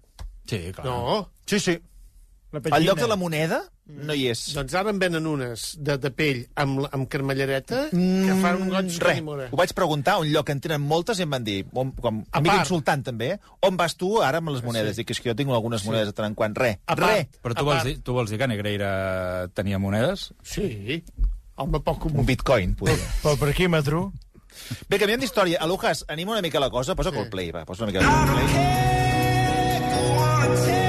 Sí, 0.49 0.71
clar. 0.73 0.85
No, 0.87 1.29
Sí, 1.45 1.59
sí. 1.59 1.75
La 2.51 2.59
Al 2.75 2.83
lloc 2.83 2.99
de 2.99 3.07
la 3.07 3.15
moneda 3.15 3.61
no 3.87 4.13
hi 4.13 4.25
és. 4.27 4.41
doncs 4.53 4.73
ara 4.75 4.89
en 4.91 4.99
venen 4.99 5.25
unes 5.27 5.77
de, 5.79 5.95
de 5.97 6.09
pell 6.11 6.41
amb, 6.59 6.81
amb 6.91 7.07
carmellareta 7.07 7.85
que 7.91 8.35
fan 8.41 8.61
un 8.61 8.69
goig 8.73 8.89
que 8.99 9.13
ni 9.15 9.21
mora. 9.23 9.47
ho 9.51 9.55
vaig 9.55 9.71
preguntar 9.73 10.13
a 10.15 10.19
un 10.19 10.27
lloc 10.33 10.45
que 10.47 10.51
en 10.51 10.59
tenen 10.59 10.81
moltes 10.83 11.19
i 11.19 11.23
em 11.23 11.29
van 11.31 11.43
dir, 11.47 11.61
on, 11.73 11.91
com, 11.95 12.19
A 12.31 12.37
amic 12.41 12.51
part. 12.51 12.65
insultant 12.65 13.03
també, 13.07 13.29
on 13.61 13.77
vas 13.79 13.95
tu 13.95 14.21
ara 14.21 14.39
amb 14.43 14.49
les 14.51 14.63
monedes? 14.63 14.97
Dic, 14.99 15.09
és 15.15 15.19
que 15.21 15.29
jo 15.31 15.35
tinc 15.35 15.49
algunes 15.49 15.85
monedes 15.87 16.07
de 16.11 16.13
tant 16.17 16.27
en 16.27 16.35
quant. 16.35 16.55
Re, 16.59 16.73
A 16.87 16.95
re. 16.95 17.05
part. 17.07 17.39
Però 17.41 17.55
tu 17.55 17.65
vols, 17.65 17.83
dir, 17.87 17.95
tu 18.03 18.13
vols 18.19 18.29
dir 18.29 18.37
que 18.39 18.47
Negreira 18.51 19.47
tenia 19.55 19.79
monedes? 19.79 20.33
Sí. 20.43 21.03
Home, 21.55 21.79
poc 21.79 22.05
Un 22.05 22.11
comú. 22.17 22.23
bitcoin, 22.27 22.75
podria. 22.75 22.97
Pel 23.23 23.37
parquímetre. 23.37 24.03
Bé, 24.89 24.97
canviant 24.99 25.21
d'història. 25.23 25.59
A 25.63 25.67
Lucas, 25.67 26.03
anima 26.09 26.31
una 26.33 26.41
mica 26.41 26.59
la 26.59 26.69
cosa. 26.69 26.95
Posa 26.95 27.11
Coldplay, 27.15 27.51
va. 27.51 27.63
Posa 27.65 27.83
una 27.85 27.91
mica 27.93 28.03
de 28.03 28.11
Coldplay. 28.11 28.91
Balli, 30.41 30.80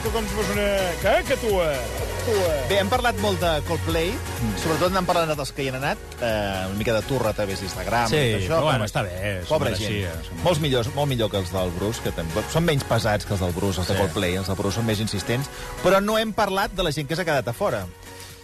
com 0.00 0.24
si 0.24 0.34
fos 0.38 0.50
una... 0.54 0.66
Què, 1.02 1.12
que 1.28 1.36
tu, 1.36 1.50
eh? 1.60 1.76
Tu, 2.22 2.32
eh? 2.32 2.60
Bé, 2.70 2.78
hem 2.80 2.88
parlat 2.88 3.18
molt 3.20 3.40
de 3.42 3.50
Coldplay, 3.66 4.12
sobretot 4.62 4.94
n'hem 4.94 5.04
parlat 5.08 5.32
dels 5.36 5.50
que 5.52 5.66
hi 5.66 5.68
han 5.72 5.76
anat, 5.80 6.00
eh, 6.20 6.28
una 6.70 6.78
mica 6.78 6.94
de 6.96 7.02
turra 7.08 7.32
a 7.32 7.36
través 7.36 7.60
d'Instagram. 7.60 8.06
Sí, 8.08 8.16
i 8.16 8.30
tot 8.32 8.38
això, 8.38 8.52
però 8.54 8.68
bueno, 8.70 8.86
està 8.88 9.02
bé, 9.04 9.16
Pobra 9.50 9.72
mereixia, 9.72 10.14
gent. 10.14 10.28
s'ho 10.30 10.38
Molts 10.46 10.62
millors, 10.64 10.92
molt 10.96 11.10
millor 11.10 11.32
que 11.34 11.42
els 11.42 11.52
del 11.52 11.74
Bruce, 11.76 12.00
que 12.04 12.14
també, 12.16 12.44
són 12.54 12.64
menys 12.68 12.86
pesats 12.88 13.28
que 13.28 13.34
els 13.36 13.42
del 13.44 13.52
Bruce, 13.56 13.82
els 13.82 13.90
de 13.90 13.98
Sí. 13.98 14.00
Coldplay, 14.00 14.38
els 14.40 14.48
del 14.48 14.56
Bruce 14.62 14.78
són 14.78 14.86
més 14.88 15.02
insistents, 15.02 15.50
però 15.82 16.00
no 16.00 16.16
hem 16.18 16.32
parlat 16.32 16.72
de 16.72 16.86
la 16.86 16.94
gent 16.94 17.10
que 17.10 17.18
s'ha 17.18 17.26
quedat 17.28 17.52
a 17.52 17.52
fora 17.52 17.84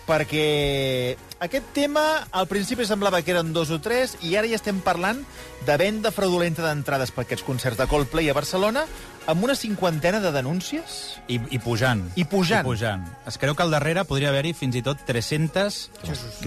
perquè 0.08 1.16
aquest 1.44 1.68
tema 1.76 2.24
al 2.32 2.48
principi 2.50 2.86
semblava 2.88 3.20
que 3.22 3.30
eren 3.36 3.52
dos 3.54 3.70
o 3.70 3.78
tres 3.84 4.16
i 4.26 4.34
ara 4.40 4.48
ja 4.50 4.56
estem 4.58 4.80
parlant 4.82 5.20
de 5.66 5.76
venda 5.78 6.10
fraudulenta 6.14 6.64
d'entrades 6.64 7.12
per 7.14 7.26
aquests 7.26 7.44
concerts 7.46 7.78
de 7.78 7.86
Coldplay 7.90 8.30
a 8.32 8.34
Barcelona 8.36 8.86
amb 9.28 9.44
una 9.44 9.54
cinquantena 9.54 10.22
de 10.24 10.30
denúncies. 10.32 11.18
I, 11.28 11.36
I 11.52 11.58
pujant. 11.60 12.06
I 12.16 12.24
pujant. 12.24 12.64
I 12.64 12.70
pujant. 12.70 13.02
Es 13.28 13.36
creu 13.36 13.52
que 13.54 13.62
al 13.62 13.70
darrere 13.74 14.06
podria 14.08 14.30
haver-hi 14.32 14.54
fins 14.56 14.78
i 14.80 14.82
tot 14.82 15.02
300 15.04 15.76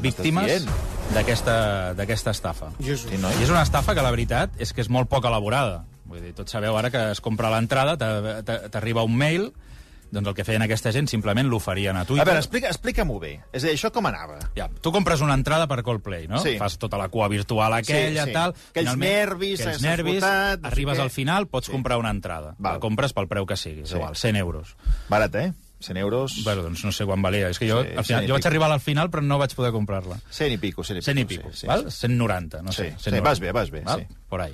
víctimes 0.01 0.49
dient? 0.49 0.71
d'aquesta 1.13 1.93
d'aquesta 1.93 2.33
estafa. 2.33 2.71
Sí, 2.81 3.17
noi? 3.21 3.35
I 3.37 3.45
és 3.45 3.53
una 3.53 3.61
estafa 3.61 3.93
que 3.93 4.01
la 4.01 4.09
veritat 4.11 4.57
és 4.57 4.73
que 4.73 4.81
és 4.81 4.89
molt 4.89 5.07
poc 5.13 5.27
elaborada. 5.29 5.83
Vull 6.09 6.23
dir, 6.25 6.33
tots 6.35 6.51
sabeu 6.51 6.75
ara 6.75 6.89
que 6.91 7.11
es 7.13 7.21
compra 7.23 7.51
l'entrada, 7.53 7.93
t'a- 8.01 8.41
t'a- 8.43 8.63
t'arriba 8.73 9.03
un 9.05 9.13
mail, 9.15 9.51
doncs 10.11 10.27
el 10.27 10.35
que 10.35 10.43
feien 10.43 10.61
aquesta 10.61 10.91
gent 10.91 11.07
simplement 11.07 11.47
l'oferien 11.49 11.95
a 11.97 12.03
Twitter. 12.05 12.21
A 12.21 12.25
veure, 12.29 12.39
explica, 12.43 12.67
explica-m'ho 12.67 13.17
bé. 13.19 13.39
És 13.53 13.63
a 13.63 13.67
dir, 13.67 13.75
això 13.77 13.91
com 13.95 14.05
anava? 14.05 14.37
Ja, 14.57 14.67
tu 14.81 14.91
compres 14.91 15.21
una 15.21 15.33
entrada 15.33 15.67
per 15.71 15.81
Coldplay, 15.83 16.27
no? 16.27 16.39
Sí. 16.43 16.57
Fas 16.59 16.77
tota 16.77 16.97
la 16.99 17.07
cua 17.09 17.27
virtual 17.31 17.73
aquella, 17.73 18.23
Sí, 18.25 18.29
sí. 18.29 18.33
tal... 18.33 18.51
Aquells 18.51 18.73
Finalment, 18.91 19.11
nervis, 19.11 19.61
aquells 19.65 19.81
nervis, 19.81 20.15
esgotat, 20.21 20.65
arribes 20.71 20.97
què. 20.97 21.01
al 21.01 21.09
final, 21.09 21.47
pots 21.47 21.67
Sí. 21.67 21.71
comprar 21.71 21.97
una 21.97 22.09
entrada. 22.11 22.55
Val. 22.59 22.73
La 22.73 22.79
compres 22.79 23.13
pel 23.13 23.27
preu 23.27 23.45
que 23.45 23.55
sigui, 23.57 23.85
Sí. 23.85 23.95
igual, 23.95 24.15
100 24.15 24.35
euros. 24.35 24.75
Barat, 25.09 25.35
eh? 25.35 25.53
100 25.79 25.97
euros... 25.97 26.43
Bueno, 26.43 26.61
doncs 26.61 26.83
no 26.85 26.91
sé 26.91 27.05
quan 27.05 27.21
valia. 27.23 27.47
És 27.49 27.57
que 27.57 27.67
jo, 27.71 27.81
Sí, 27.81 27.87
al 27.97 28.03
100 28.03 28.05
final, 28.05 28.27
jo 28.27 28.33
vaig 28.35 28.45
arribar 28.45 28.71
al 28.71 28.79
final, 28.79 29.09
però 29.09 29.23
no 29.23 29.39
vaig 29.39 29.55
poder 29.55 29.71
comprar-la. 29.71 30.19
100 30.29 30.51
i 30.53 30.57
pico, 30.57 30.83
100 30.83 30.97
i 30.97 31.01
pico. 31.01 31.05
100 31.11 31.17
i 31.17 31.25
pico, 31.25 31.49
sí, 31.53 31.59
sí, 31.61 31.67
val? 31.67 31.87
sí. 31.91 31.97
190, 32.05 32.61
no 32.61 32.71
Sí, 32.71 32.83
sé. 32.83 32.89
sí, 32.97 33.09
190, 33.09 33.29
vas 33.29 33.39
bé, 33.39 33.51
vas 33.51 33.71
bé, 33.71 33.81
val? 33.81 33.99
sí. 34.07 34.15
Por 34.29 34.41
ahí. 34.41 34.53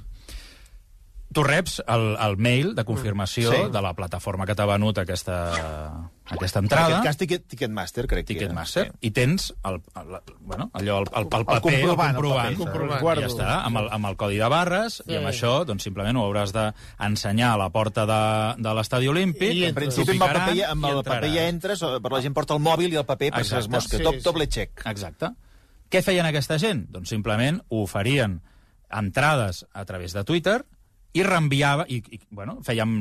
Tu 1.38 1.44
reps 1.46 1.76
el, 1.86 2.04
el 2.18 2.36
mail 2.42 2.72
de 2.74 2.84
confirmació 2.84 3.52
Sí. 3.54 3.58
de 3.72 3.82
la 3.86 3.92
plataforma 3.94 4.48
que 4.50 4.56
t'ha 4.58 4.66
venut 4.66 4.98
aquesta, 4.98 5.36
aquesta 6.26 6.60
En 6.60 6.66
entrada. 6.66 6.88
aquest 6.98 7.04
cas, 7.06 7.18
Ticket, 7.18 7.44
Ticketmaster, 7.48 8.08
crec 8.08 8.26
que 8.26 8.34
Ticketmaster, 8.34 8.86
era. 8.88 8.96
i 9.02 9.12
tens 9.14 9.52
el, 9.70 9.78
el, 10.02 10.16
bueno, 10.40 10.70
allò, 10.74 10.96
el, 11.04 11.08
el, 11.14 11.28
el 11.28 11.30
paper, 11.30 11.62
comprovant, 11.62 12.10
el 12.10 12.16
comprovant, 12.18 12.42
paper, 12.42 12.52
el 12.52 12.58
comprovant. 12.58 13.20
I 13.20 13.22
ja 13.22 13.28
està, 13.30 13.50
amb 13.68 13.78
el, 13.84 13.90
amb 14.00 14.10
el 14.10 14.18
codi 14.18 14.40
de 14.42 14.50
barres, 14.50 14.98
i 15.06 15.16
amb 15.20 15.30
això, 15.30 15.52
doncs, 15.70 15.86
simplement 15.86 16.18
ho 16.18 16.24
hauràs 16.26 16.56
d'ensenyar 16.56 17.52
a 17.54 17.60
la 17.62 17.70
porta 17.70 18.08
de, 18.10 18.20
de 18.64 18.74
l'estadi 18.80 19.08
olímpic. 19.14 19.54
I 19.54 19.66
En 19.70 19.76
principi, 19.78 20.18
amb 20.18 20.26
el 20.26 20.34
paper, 20.40 20.56
ja- 20.58 20.72
amb 20.74 20.86
el 20.90 21.04
paper 21.04 21.30
ja 21.36 21.48
entres, 21.54 21.84
però 22.02 22.16
la 22.18 22.22
gent 22.26 22.34
porta 22.34 22.58
el 22.58 22.64
mòbil 22.66 22.92
i 22.94 22.98
el 22.98 23.06
paper 23.06 23.30
perquè 23.36 23.46
Exacte. 23.46 23.66
es 23.68 23.70
mosca. 23.78 23.98
Sí, 23.98 24.04
Top, 24.04 24.16
sí. 24.18 24.26
doble 24.26 24.48
check. 24.50 24.82
Exacte. 24.90 25.30
Què 25.94 26.02
feien 26.02 26.26
aquesta 26.26 26.58
gent? 26.58 26.88
Doncs 26.90 27.14
simplement 27.14 27.62
oferien 27.70 28.42
entrades 28.90 29.66
a 29.74 29.86
través 29.86 30.14
de 30.14 30.24
Twitter 30.24 30.66
i 31.14 31.24
reenviava, 31.24 31.86
i, 31.90 31.98
i 32.12 32.20
bueno, 32.30 32.60
feien, 32.62 32.92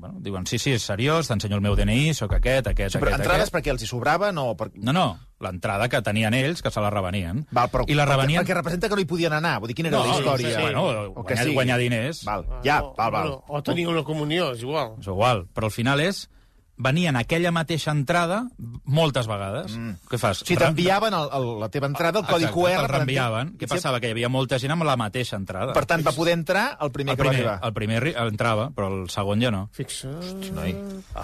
bueno, 0.00 0.18
diuen, 0.20 0.44
sí, 0.46 0.58
sí, 0.62 0.72
és 0.76 0.82
seriós, 0.84 1.26
t'ensenyo 1.26 1.56
el 1.56 1.62
meu 1.64 1.74
DNI, 1.74 2.12
sóc 2.14 2.32
aquest, 2.36 2.68
aquest, 2.70 2.92
Sí, 2.94 2.98
però 3.00 3.08
aquest, 3.14 3.24
entrades 3.24 3.48
aquest. 3.48 3.54
perquè 3.56 3.72
els 3.72 3.82
hi 3.82 3.86
sobrava, 3.88 4.30
no... 4.32 4.54
Per... 4.56 4.68
No, 4.76 4.92
no, 4.92 5.06
l'entrada 5.40 5.88
que 5.88 6.00
tenien 6.02 6.34
ells, 6.34 6.62
que 6.62 6.70
se 6.70 6.80
la 6.80 6.90
revenien. 6.90 7.46
Val, 7.50 7.68
però 7.72 7.84
I 7.88 7.94
la 7.96 8.04
perquè, 8.04 8.10
revenien... 8.14 8.42
perquè 8.44 8.54
representa 8.60 8.88
que 8.88 8.94
no 8.94 9.00
hi 9.02 9.08
podien 9.10 9.32
anar. 9.32 9.56
Vull 9.60 9.72
dir, 9.72 9.76
quina 9.80 9.88
era 9.90 9.98
No, 9.98 10.04
la 10.06 10.18
història? 10.20 10.48
sí, 10.48 10.54
sí. 10.54 10.60
Bueno, 10.62 10.84
O 10.86 11.24
que 11.24 11.34
guanyar, 11.34 11.42
sigui. 11.44 11.54
guanyar 11.54 11.78
diners, 11.82 12.24
Val, 12.28 12.46
ja, 12.62 12.82
O- 12.84 12.94
val, 12.94 13.10
val. 13.10 13.28
bueno, 13.30 13.44
O 13.48 13.62
tenir 13.62 13.88
una 13.88 14.04
comunió, 14.04 14.52
és 14.52 14.62
igual. 14.62 14.94
és 15.00 15.06
igual, 15.06 15.46
però 15.52 15.64
al 15.72 15.74
final 15.74 16.00
és 16.00 16.28
venien 16.76 17.14
aquella 17.14 17.52
mateixa 17.54 17.92
entrada 17.94 18.48
moltes 18.84 19.28
vegades. 19.30 19.76
Mm. 19.78 19.92
Què 20.10 20.18
fas? 20.18 20.40
O 20.42 20.46
sigui, 20.48 20.58
t'enviaven 20.58 21.14
la 21.60 21.68
teva 21.70 21.86
entrada, 21.86 22.18
el 22.20 22.26
codi 22.26 22.48
Exacte, 22.48 22.60
QR... 22.60 22.88
reenviaven. 22.90 23.52
entrar- 23.52 23.60
Què 23.62 23.68
passava? 23.70 24.00
Que 24.02 24.10
hi 24.10 24.16
havia 24.16 24.28
molta 24.28 24.58
gent 24.58 24.74
amb 24.74 24.82
la 24.88 24.96
mateixa 24.98 25.36
entrada. 25.38 25.72
Per 25.72 25.84
tant, 25.86 26.02
va 26.06 26.12
poder 26.16 26.34
entrar 26.34 26.76
el 26.80 26.90
primer, 26.90 27.14
el 27.14 27.16
que 27.16 27.22
va 27.22 27.30
primer, 27.30 27.46
arribar. 27.46 27.68
el 27.68 27.74
primer 27.78 28.14
entrava, 28.26 28.68
però 28.74 28.90
el 28.92 29.08
segon 29.10 29.40
ja 29.40 29.52
no. 29.54 29.68
Fixa't. 29.72 30.50
Noi, 30.54 30.74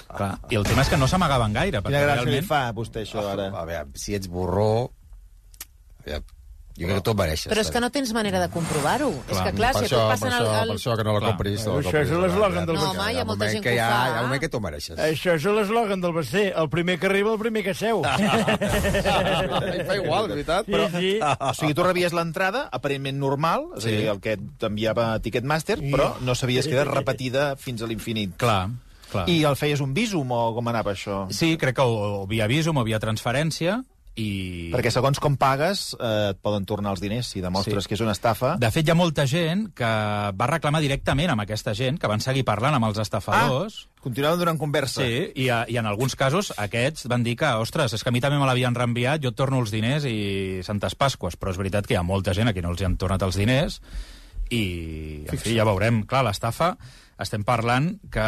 Clar. 0.07 0.33
I 0.51 0.57
el 0.61 0.65
tema 0.71 0.83
és 0.87 0.89
que 0.93 0.97
no 1.01 1.09
s'amagaven 1.11 1.53
gaire, 1.53 1.83
perquè 1.83 1.97
quina 1.99 2.07
gràcia 2.07 2.25
li 2.25 2.31
realment... 2.39 2.49
fa 2.49 2.69
a 2.69 2.75
vostè, 2.77 3.03
això, 3.07 3.27
ara? 3.33 3.51
A 3.51 3.65
veure, 3.67 3.89
si 3.95 4.15
ets 4.15 4.29
borró... 4.31 4.91
A 6.01 6.07
veure, 6.07 6.25
jo 6.81 6.89
crec 6.89 6.97
que 6.97 7.05
tu 7.05 7.13
ho 7.13 7.17
mereixes. 7.19 7.51
Però 7.53 7.61
és 7.61 7.71
que 7.71 7.81
no 7.85 7.91
tens 7.93 8.11
manera 8.17 8.41
de 8.41 8.49
comprovar-ho. 8.53 9.11
És 9.29 9.37
que, 9.37 9.53
clar, 9.59 9.73
per 9.77 9.83
si 9.83 9.89
això, 9.91 9.99
et 10.01 10.07
per 10.07 10.15
passen 10.15 10.33
això, 10.33 10.47
el... 10.63 10.71
per 10.73 10.79
això 10.79 10.97
que 10.97 11.05
no 11.05 11.13
la 11.13 11.21
Clar. 11.21 11.33
compris. 11.35 11.67
no 11.67 11.75
la 11.77 11.83
Això 11.85 12.01
és 12.01 12.13
l'eslògan 12.25 12.69
del 12.71 12.79
No, 12.79 12.81
Hi 12.81 12.89
home, 12.91 13.09
hi 13.13 13.21
ha 13.21 13.25
molta 13.29 13.51
gent 13.53 13.65
que 13.67 13.75
ho 13.75 13.77
fa. 13.77 13.85
Hi 13.85 14.15
ha 14.17 14.23
un 14.23 14.29
moment 14.31 14.41
que 14.41 14.49
tu 14.49 14.57
ho 14.57 14.65
mereixes. 14.65 14.99
Això 15.11 15.37
és 15.37 15.45
l'eslògan 15.61 16.01
del 16.01 16.15
Basté. 16.17 16.45
El 16.57 16.71
primer 16.73 16.97
que 17.03 17.11
arriba, 17.11 17.35
el 17.37 17.41
primer 17.43 17.65
que 17.69 17.75
seu. 17.77 18.01
Em 18.01 19.87
fa 19.91 19.97
igual, 20.01 20.31
és 20.31 20.35
veritat. 20.35 20.67
Sí, 20.67 20.91
sí. 20.97 21.13
O 21.21 21.53
sigui, 21.61 21.77
tu 21.77 21.85
rebies 21.87 22.17
l'entrada, 22.17 22.67
aparentment 22.73 23.19
normal, 23.21 23.69
és 23.79 23.85
a 23.87 23.95
dir, 23.95 24.07
el 24.15 24.21
que 24.25 24.37
t'enviava 24.61 25.13
Ticketmaster, 25.21 25.79
però 25.91 26.15
no 26.25 26.35
sabies 26.39 26.69
que 26.69 26.79
era 26.79 26.89
repetida 26.89 27.51
fins 27.61 27.83
a 27.83 27.89
l'infinit. 27.91 28.37
Clar, 28.41 28.71
clar. 29.11 29.27
I 29.31 29.43
el 29.49 29.57
feies 29.61 29.83
un 29.85 29.93
visum 29.97 30.33
o 30.33 30.43
com 30.57 30.73
anava 30.73 30.95
això? 30.97 31.27
Sí, 31.35 31.57
crec 31.61 31.77
que 31.81 31.87
o, 31.87 32.23
o 32.23 32.27
via 32.31 32.49
Visum 32.51 32.81
o 32.81 32.85
via 32.87 33.01
transferència, 33.03 33.81
i... 34.21 34.71
Perquè 34.75 34.91
segons 34.93 35.21
com 35.23 35.37
pagues 35.41 35.95
eh, 35.97 36.31
et 36.35 36.41
poden 36.45 36.67
tornar 36.69 36.93
els 36.95 37.01
diners 37.03 37.31
si 37.33 37.41
demostres 37.41 37.85
Sí. 37.87 37.89
que 37.89 37.97
és 37.97 38.03
una 38.05 38.13
estafa. 38.17 38.57
De 38.61 38.71
fet, 38.75 38.87
hi 38.87 38.93
ha 38.93 38.99
molta 38.99 39.25
gent 39.31 39.69
que 39.77 39.89
va 40.37 40.51
reclamar 40.51 40.83
directament 40.85 41.33
amb 41.33 41.45
aquesta 41.47 41.73
gent, 41.79 41.99
que 42.01 42.11
van 42.11 42.21
seguir 42.21 42.45
parlant 42.49 42.77
amb 42.77 42.91
els 42.91 43.01
estafadors. 43.03 43.81
Ah, 43.87 44.03
continuaven 44.05 44.41
donant 44.41 44.61
conversa. 44.61 45.03
Sí, 45.05 45.27
i, 45.45 45.49
a, 45.53 45.63
i 45.69 45.77
en 45.81 45.87
alguns 45.89 46.17
casos 46.17 46.53
aquests 46.57 47.09
van 47.11 47.25
dir 47.27 47.37
que, 47.41 47.49
ostres, 47.61 47.95
és 47.97 48.03
que 48.05 48.13
a 48.13 48.15
mi 48.15 48.21
també 48.25 48.39
me 48.41 48.49
l'havien 48.49 48.75
reenviat, 48.77 49.21
jo 49.25 49.33
et 49.33 49.39
torno 49.39 49.61
els 49.61 49.73
diners 49.75 50.07
i 50.09 50.61
Santes 50.67 50.97
Pasques, 50.99 51.37
però 51.41 51.53
és 51.55 51.61
veritat 51.61 51.87
que 51.89 51.95
hi 51.97 52.01
ha 52.01 52.07
molta 52.07 52.35
gent 52.37 52.49
a 52.49 52.55
qui 52.57 52.65
no 52.65 52.73
els 52.75 52.81
hi 52.81 52.89
han 52.89 52.97
tornat 53.01 53.23
els 53.27 53.37
diners 53.41 53.81
i, 54.51 54.63
en 55.31 55.39
fi, 55.39 55.55
ja 55.57 55.65
veurem. 55.69 56.03
Clar, 56.11 56.25
l'estafa, 56.27 56.75
estem 57.21 57.45
parlant 57.45 57.93
que 58.11 58.25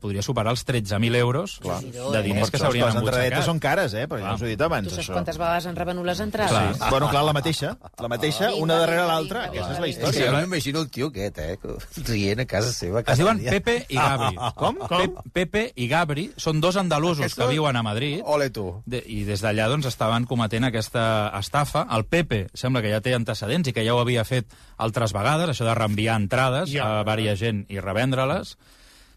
podria 0.00 0.22
superar 0.22 0.52
els 0.54 0.64
13.000 0.66 1.16
euros 1.18 1.58
Clar. 1.62 1.80
de 1.82 2.22
diners 2.22 2.50
que 2.50 2.58
s'haurien 2.58 2.86
Les 2.86 2.94
entradetes 2.96 3.24
embutxacat. 3.24 3.46
són 3.48 3.58
cares, 3.60 3.94
eh? 3.94 4.06
Perquè 4.08 4.22
ja 4.26 4.34
us 4.34 4.42
ho 4.42 4.46
he 4.46 4.52
dit 4.54 4.60
abans, 4.62 4.88
Tu 4.88 4.94
saps 4.94 5.06
això. 5.08 5.12
quantes 5.16 5.38
vegades 5.38 5.66
han 5.66 5.76
revenut 5.76 6.06
les 6.06 6.20
entrades? 6.20 6.52
Clar. 6.52 6.74
Sí. 6.74 6.80
Bueno, 6.90 7.08
clar, 7.10 7.24
la 7.24 7.32
mateixa. 7.32 7.76
La 8.00 8.08
mateixa, 8.08 8.48
Vinga, 8.48 8.62
una 8.62 8.78
darrere 8.78 9.06
l'altra. 9.06 9.44
Aquesta 9.46 9.72
és 9.72 9.80
la 9.80 9.86
És 9.88 9.96
que 9.96 10.02
història. 10.08 10.30
jo 10.30 10.40
m'imagino 10.46 10.80
el 10.80 10.90
tio 10.90 11.06
aquest, 11.08 11.38
eh? 11.38 11.58
Rient 12.08 12.40
a 12.40 12.46
casa 12.46 12.72
seva. 12.72 13.00
Es 13.00 13.04
cada 13.06 13.16
diuen 13.18 13.38
dia. 13.38 13.50
Pepe 13.50 13.86
i 13.88 13.96
Gabri. 13.96 14.36
Com? 14.62 14.78
Pe 14.88 15.08
Pepe 15.32 15.64
i 15.76 15.88
Gabri 15.88 16.30
són 16.36 16.60
dos 16.60 16.76
andalusos 16.76 17.20
Aquests 17.24 17.38
que 17.38 17.46
viuen 17.48 17.76
a 17.76 17.82
Madrid. 17.82 18.20
Ole 18.24 18.50
tu. 18.50 18.82
De, 18.86 19.02
I 19.06 19.24
des 19.24 19.42
d'allà 19.42 19.68
doncs, 19.68 19.86
estaven 19.86 20.24
cometent 20.26 20.64
aquesta 20.64 21.32
estafa. 21.38 21.86
El 21.90 22.04
Pepe 22.06 22.46
sembla 22.54 22.82
que 22.82 22.90
ja 22.92 23.00
té 23.00 23.14
antecedents 23.14 23.68
i 23.68 23.72
que 23.72 23.84
ja 23.84 23.94
ho 23.94 24.00
havia 24.00 24.24
fet 24.24 24.46
altres 24.78 25.12
vegades, 25.12 25.48
això 25.48 25.64
de 25.64 25.74
reenviar 25.74 26.16
entrades 26.20 26.70
Ja. 26.72 27.00
a 27.00 27.04
vària 27.04 27.34
gent 27.36 27.66
i 27.68 27.80
revendre-les, 28.12 28.56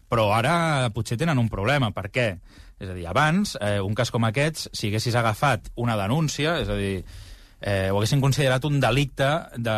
però 0.08 0.28
ara 0.34 0.88
potser 0.94 1.18
tenen 1.18 1.38
un 1.38 1.48
problema. 1.48 1.90
Per 1.92 2.08
què? 2.10 2.28
És 2.78 2.90
a 2.90 2.94
dir, 2.94 3.06
abans, 3.08 3.56
eh, 3.60 3.80
un 3.80 3.94
cas 3.94 4.10
com 4.10 4.24
aquests, 4.28 4.68
si 4.72 4.88
haguessis 4.88 5.14
agafat 5.16 5.70
una 5.76 5.96
denúncia, 5.96 6.58
és 6.60 6.68
a 6.68 6.74
dir, 6.76 7.04
eh, 7.60 7.88
ho 7.90 7.96
haguessin 7.96 8.20
considerat 8.20 8.64
un 8.64 8.80
delicte 8.80 9.28
de 9.56 9.76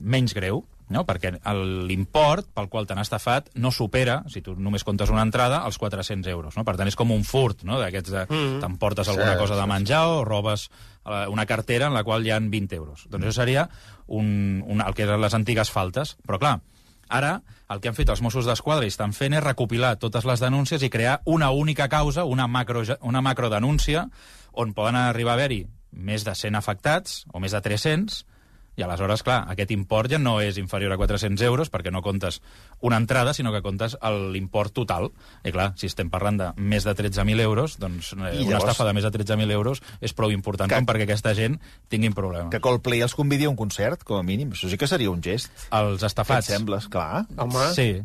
menys 0.00 0.34
greu, 0.34 0.64
no? 0.92 1.06
perquè 1.06 1.38
el- 1.48 1.86
l'import 1.88 2.46
pel 2.52 2.68
qual 2.68 2.86
t'han 2.86 2.98
estafat 3.00 3.48
no 3.54 3.70
supera, 3.72 4.22
si 4.28 4.42
tu 4.42 4.54
només 4.54 4.84
comptes 4.84 5.08
una 5.08 5.22
entrada, 5.22 5.62
els 5.64 5.78
400 5.78 6.28
euros. 6.30 6.54
No? 6.56 6.64
Per 6.64 6.76
tant, 6.76 6.86
és 6.86 6.96
com 6.96 7.10
un 7.10 7.24
furt, 7.24 7.62
no? 7.64 7.78
d'aquests 7.80 8.10
de... 8.12 8.26
Mm. 8.28 8.60
T'emportes 8.60 9.08
alguna 9.08 9.32
Sí, 9.32 9.38
cosa 9.38 9.56
de 9.56 9.62
sí, 9.62 9.68
menjar 9.68 10.06
o 10.08 10.24
robes 10.24 10.68
eh, 11.06 11.26
una 11.28 11.46
cartera 11.46 11.86
en 11.86 11.94
la 11.94 12.04
qual 12.04 12.26
hi 12.26 12.30
han 12.30 12.50
20 12.50 12.76
euros. 12.76 13.06
Doncs 13.08 13.24
això 13.24 13.32
seria 13.40 13.68
un, 14.06 14.62
un, 14.66 14.82
el 14.84 14.92
que 14.94 15.04
eren 15.08 15.20
les 15.22 15.32
antigues 15.34 15.70
faltes. 15.72 16.18
Però 16.26 16.38
clar, 16.38 16.58
ara 17.12 17.32
el 17.72 17.80
que 17.80 17.90
han 17.90 17.96
fet 17.96 18.10
els 18.12 18.22
Mossos 18.24 18.48
d'Esquadra 18.48 18.88
i 18.88 18.92
estan 18.92 19.12
fent 19.16 19.36
és 19.36 19.44
recopilar 19.44 19.94
totes 20.00 20.26
les 20.28 20.40
denúncies 20.40 20.82
i 20.82 20.90
crear 20.92 21.20
una 21.28 21.50
única 21.52 21.88
causa, 21.92 22.24
una 22.24 22.48
macro, 22.48 22.82
una 23.00 23.22
macrodenúncia, 23.24 24.08
on 24.52 24.74
poden 24.76 24.96
arribar 24.96 25.36
a 25.36 25.40
haver-hi 25.40 25.62
més 25.92 26.24
de 26.24 26.34
100 26.34 26.56
afectats, 26.56 27.22
o 27.32 27.40
més 27.40 27.52
de 27.52 27.60
300, 27.60 28.22
i 28.76 28.82
aleshores, 28.82 29.22
clar, 29.22 29.42
aquest 29.52 29.70
import 29.70 30.08
ja 30.10 30.18
no 30.18 30.38
és 30.40 30.56
inferior 30.56 30.92
a 30.94 30.96
400 30.96 31.42
euros 31.44 31.68
perquè 31.70 31.90
no 31.92 32.00
comptes 32.00 32.40
una 32.80 32.96
entrada, 32.96 33.34
sinó 33.34 33.52
que 33.52 33.60
comptes 33.60 33.98
l'import 34.32 34.72
total. 34.72 35.10
I 35.44 35.52
clar, 35.52 35.72
si 35.76 35.86
estem 35.90 36.08
parlant 36.08 36.38
de 36.40 36.48
més 36.56 36.84
de 36.88 36.94
13.000 36.96 37.40
euros, 37.44 37.78
doncs 37.78 38.14
eh, 38.14 38.16
I 38.16 38.46
una 38.46 38.56
llavors- 38.56 38.64
estafa 38.70 38.86
de 38.88 38.94
més 38.96 39.04
de 39.04 39.10
13.000 39.12 39.50
euros 39.52 39.82
és 40.00 40.14
prou 40.16 40.32
important 40.32 40.70
Que- 40.72 40.76
com 40.80 40.86
perquè 40.88 41.04
aquesta 41.04 41.34
gent 41.34 41.60
tinguin 41.88 42.14
problema. 42.16 42.48
Que 42.50 42.60
Coldplay 42.64 43.02
els 43.02 43.14
convidi 43.14 43.44
a 43.44 43.50
un 43.50 43.56
concert, 43.56 44.02
com 44.04 44.16
a 44.16 44.22
mínim. 44.22 44.52
Això 44.56 44.70
sí 44.70 44.78
que 44.78 44.86
seria 44.88 45.10
un 45.10 45.22
gest. 45.22 45.52
Els 45.70 46.00
Què 46.00 46.04
et 46.04 46.10
estafats... 46.10 46.46
sembles? 46.46 46.88
Clar. 46.88 47.26
Home, 47.36 47.68
Sí. 47.74 48.02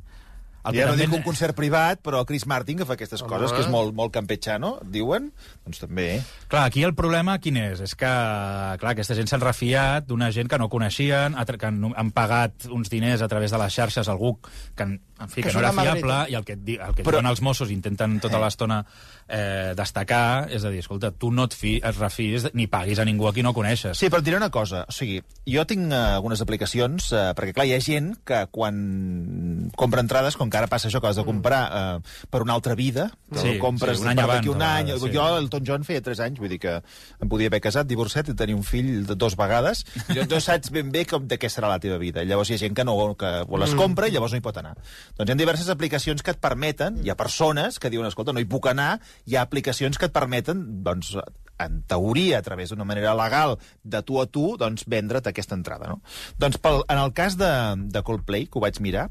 El 0.70 0.76
ja 0.76 0.86
no 0.86 0.92
també- 0.94 1.06
dic 1.06 1.14
un 1.16 1.24
concert 1.24 1.56
privat, 1.56 2.02
però 2.04 2.26
Chris 2.26 2.46
Martin, 2.48 2.78
que 2.78 2.86
fa 2.86 2.94
aquestes 2.94 3.22
Home. 3.22 3.30
coses, 3.30 3.54
que 3.54 3.62
és 3.62 3.68
molt, 3.70 3.94
molt 3.94 4.12
campechano, 4.14 4.80
diuen, 4.84 5.32
doncs 5.66 5.80
també. 5.80 6.22
Clar, 6.48 6.66
aquí 6.66 6.84
el 6.84 6.94
problema 6.96 7.38
quin 7.40 7.58
és? 7.58 7.80
És 7.82 7.96
que, 7.96 8.06
clar, 8.06 8.92
aquesta 8.92 9.16
gent 9.16 9.28
s'han 9.28 9.42
refiat 9.42 10.06
d'una 10.08 10.32
gent 10.32 10.48
que 10.50 10.58
no 10.58 10.70
coneixien, 10.70 11.36
que 11.58 11.66
han, 11.66 11.94
han 11.96 12.12
pagat 12.12 12.66
uns 12.70 12.90
diners 12.90 13.22
a 13.22 13.28
través 13.28 13.52
de 13.52 13.58
les 13.58 13.74
xarxes, 13.74 14.08
algú 14.08 14.40
que, 14.76 14.84
en 14.84 15.30
fi, 15.30 15.42
Que 15.42 15.50
que, 15.50 15.54
no 15.54 15.60
era 15.60 15.72
fiable, 15.74 16.18
i 16.30 16.36
el 16.36 16.44
que, 16.46 16.54
et 16.54 16.64
di- 16.64 16.76
el 16.78 16.94
que 16.94 17.04
Però- 17.04 17.18
diuen 17.18 17.26
els 17.26 17.42
Mossos 17.42 17.72
intenten 17.72 18.20
tota 18.20 18.38
l'estona 18.40 18.86
eh, 19.28 19.74
destacar, 19.76 20.48
és 20.52 20.64
a 20.64 20.70
dir, 20.70 20.80
escolta, 20.80 21.12
tu 21.12 21.32
no 21.32 21.46
et, 21.46 21.54
fi, 21.54 21.78
et 21.84 21.98
refies 21.98 22.44
de- 22.44 22.52
ni 22.54 22.68
paguis 22.68 23.00
a 23.00 23.06
ningú 23.06 23.28
a 23.28 23.34
qui 23.34 23.44
no 23.44 23.54
coneixes. 23.54 23.98
Sí, 23.98 24.08
però 24.10 24.20
et 24.20 24.26
diré 24.26 24.38
una 24.38 24.50
cosa. 24.50 24.86
O 24.88 24.92
sigui, 24.92 25.22
jo 25.46 25.66
tinc 25.66 25.92
eh, 25.92 25.96
algunes 25.96 26.42
aplicacions, 26.42 27.12
eh, 27.12 27.34
perquè, 27.36 27.54
clar, 27.54 27.66
hi 27.68 27.74
ha 27.74 27.82
gent 27.82 28.16
que 28.24 28.46
quan 28.52 29.70
compra 29.76 30.02
entrades, 30.02 30.38
com 30.38 30.50
que 30.50 30.57
ara 30.58 30.70
passa 30.72 30.90
això, 30.90 31.02
que 31.04 31.12
has 31.12 31.20
de 31.20 31.26
comprar 31.28 31.62
eh, 31.68 32.16
per 32.34 32.42
una 32.46 32.56
altra 32.58 32.76
vida, 32.76 33.10
que 33.32 33.42
Sí, 33.44 33.56
compres 33.62 34.00
sí, 34.00 34.04
un 34.04 34.12
any 34.12 34.20
per 34.20 34.28
d'aquí 34.28 34.52
abans, 34.52 34.56
un 34.56 34.66
any... 34.66 34.92
vegades, 34.92 35.06
sí. 35.08 35.14
Jo, 35.16 35.28
el 35.38 35.50
Tom 35.54 35.66
John, 35.68 35.88
feia 35.88 36.04
3 36.04 36.24
anys, 36.28 36.42
vull 36.44 36.52
dir 36.54 36.60
que 36.64 36.76
em 37.22 37.32
podia 37.32 37.52
haver 37.52 37.62
casat, 37.64 37.88
divorciat 37.90 38.32
i 38.34 38.38
tenir 38.38 38.58
un 38.58 38.66
fill 38.68 38.92
de 39.08 39.18
dos 39.20 39.38
vegades, 39.40 39.86
i 40.14 40.20
no, 40.20 40.42
saps 40.44 40.72
ben 40.74 40.92
bé 40.94 41.06
com, 41.10 41.28
de 41.30 41.40
què 41.40 41.50
serà 41.52 41.72
la 41.72 41.80
teva 41.84 42.00
vida. 42.02 42.26
Llavors 42.28 42.52
hi 42.52 42.58
ha 42.58 42.62
gent 42.66 42.78
que 42.78 42.86
no 42.88 42.98
que 43.18 43.32
les 43.62 43.74
compra 43.78 44.08
i 44.10 44.16
llavors 44.16 44.34
no 44.34 44.42
hi 44.42 44.46
pot 44.46 44.58
anar. 44.60 44.76
Doncs 45.18 45.30
hi 45.30 45.36
ha 45.36 45.40
diverses 45.40 45.70
aplicacions 45.74 46.24
que 46.26 46.34
et 46.36 46.42
permeten, 46.44 47.02
hi 47.04 47.12
ha 47.12 47.18
persones 47.20 47.80
que 47.80 47.92
diuen, 47.94 48.08
escolta, 48.10 48.34
no 48.36 48.44
hi 48.44 48.50
puc 48.50 48.70
anar, 48.72 48.98
hi 49.26 49.38
ha 49.38 49.46
aplicacions 49.46 49.98
que 49.98 50.10
et 50.10 50.16
permeten, 50.16 50.64
doncs, 50.86 51.16
en 51.58 51.82
teoria, 51.90 52.40
a 52.40 52.46
través 52.46 52.70
d'una 52.70 52.86
manera 52.86 53.16
legal, 53.18 53.58
de 53.84 54.02
tu 54.06 54.22
a 54.22 54.28
tu, 54.30 54.56
doncs, 54.62 54.86
vendre't 54.90 55.30
aquesta 55.30 55.58
entrada, 55.58 55.90
no? 55.90 56.02
Doncs 56.38 56.60
pel, 56.62 56.84
en 56.88 57.02
el 57.02 57.14
cas 57.18 57.38
de, 57.40 57.52
de 57.94 58.04
Coldplay, 58.06 58.46
que 58.46 58.60
ho 58.60 58.64
vaig 58.64 58.82
mirar, 58.84 59.08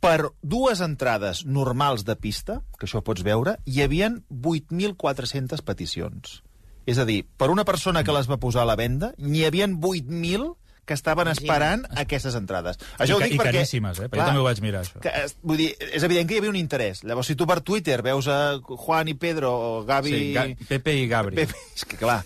per 0.00 0.30
dues 0.42 0.82
entrades 0.84 1.44
normals 1.46 2.04
de 2.06 2.16
pista, 2.16 2.60
que 2.78 2.86
això 2.88 3.02
pots 3.04 3.24
veure, 3.26 3.56
hi 3.66 3.82
havien 3.82 4.22
8.400 4.30 5.64
peticions. 5.66 6.40
És 6.86 7.00
a 7.02 7.06
dir, 7.08 7.24
per 7.36 7.50
una 7.50 7.64
persona 7.66 8.04
que 8.06 8.14
les 8.14 8.28
va 8.30 8.38
posar 8.38 8.62
a 8.62 8.70
la 8.70 8.78
venda, 8.78 9.12
n'hi 9.18 9.44
havien 9.44 9.80
8.000 9.80 10.52
que 10.86 10.94
estaven 10.94 11.28
esperant 11.28 11.82
aquestes 11.98 12.36
entrades. 12.38 12.78
Això 12.96 13.16
ho 13.16 13.18
ca- 13.20 13.26
dic 13.26 13.34
i 13.34 13.38
perquè... 13.40 13.52
caríssimes, 13.58 13.98
eh? 13.98 14.08
Perquè 14.08 14.22
jo 14.22 14.26
també 14.30 14.40
ho 14.40 14.46
vaig 14.46 14.60
mirar, 14.64 14.84
això. 14.86 15.00
Que, 15.02 15.10
és- 15.24 15.36
vull 15.42 15.58
dir, 15.58 15.72
és 15.92 16.02
evident 16.06 16.28
que 16.30 16.36
hi 16.36 16.38
havia 16.38 16.52
un 16.52 16.56
interès. 16.60 17.02
Llavors, 17.04 17.26
si 17.26 17.34
tu 17.36 17.46
per 17.50 17.60
Twitter 17.66 18.00
veus 18.06 18.28
a 18.30 18.38
Juan 18.62 19.10
i 19.10 19.14
Pedro 19.18 19.50
o 19.52 19.84
Gavi... 19.84 20.12
Sí, 20.14 20.32
Ga 20.36 20.46
Pepe 20.68 20.94
i 20.96 21.08
Gabri. 21.10 21.36
Pepe, 21.42 21.58
és 21.74 21.84
que 21.84 21.98
clar, 22.00 22.22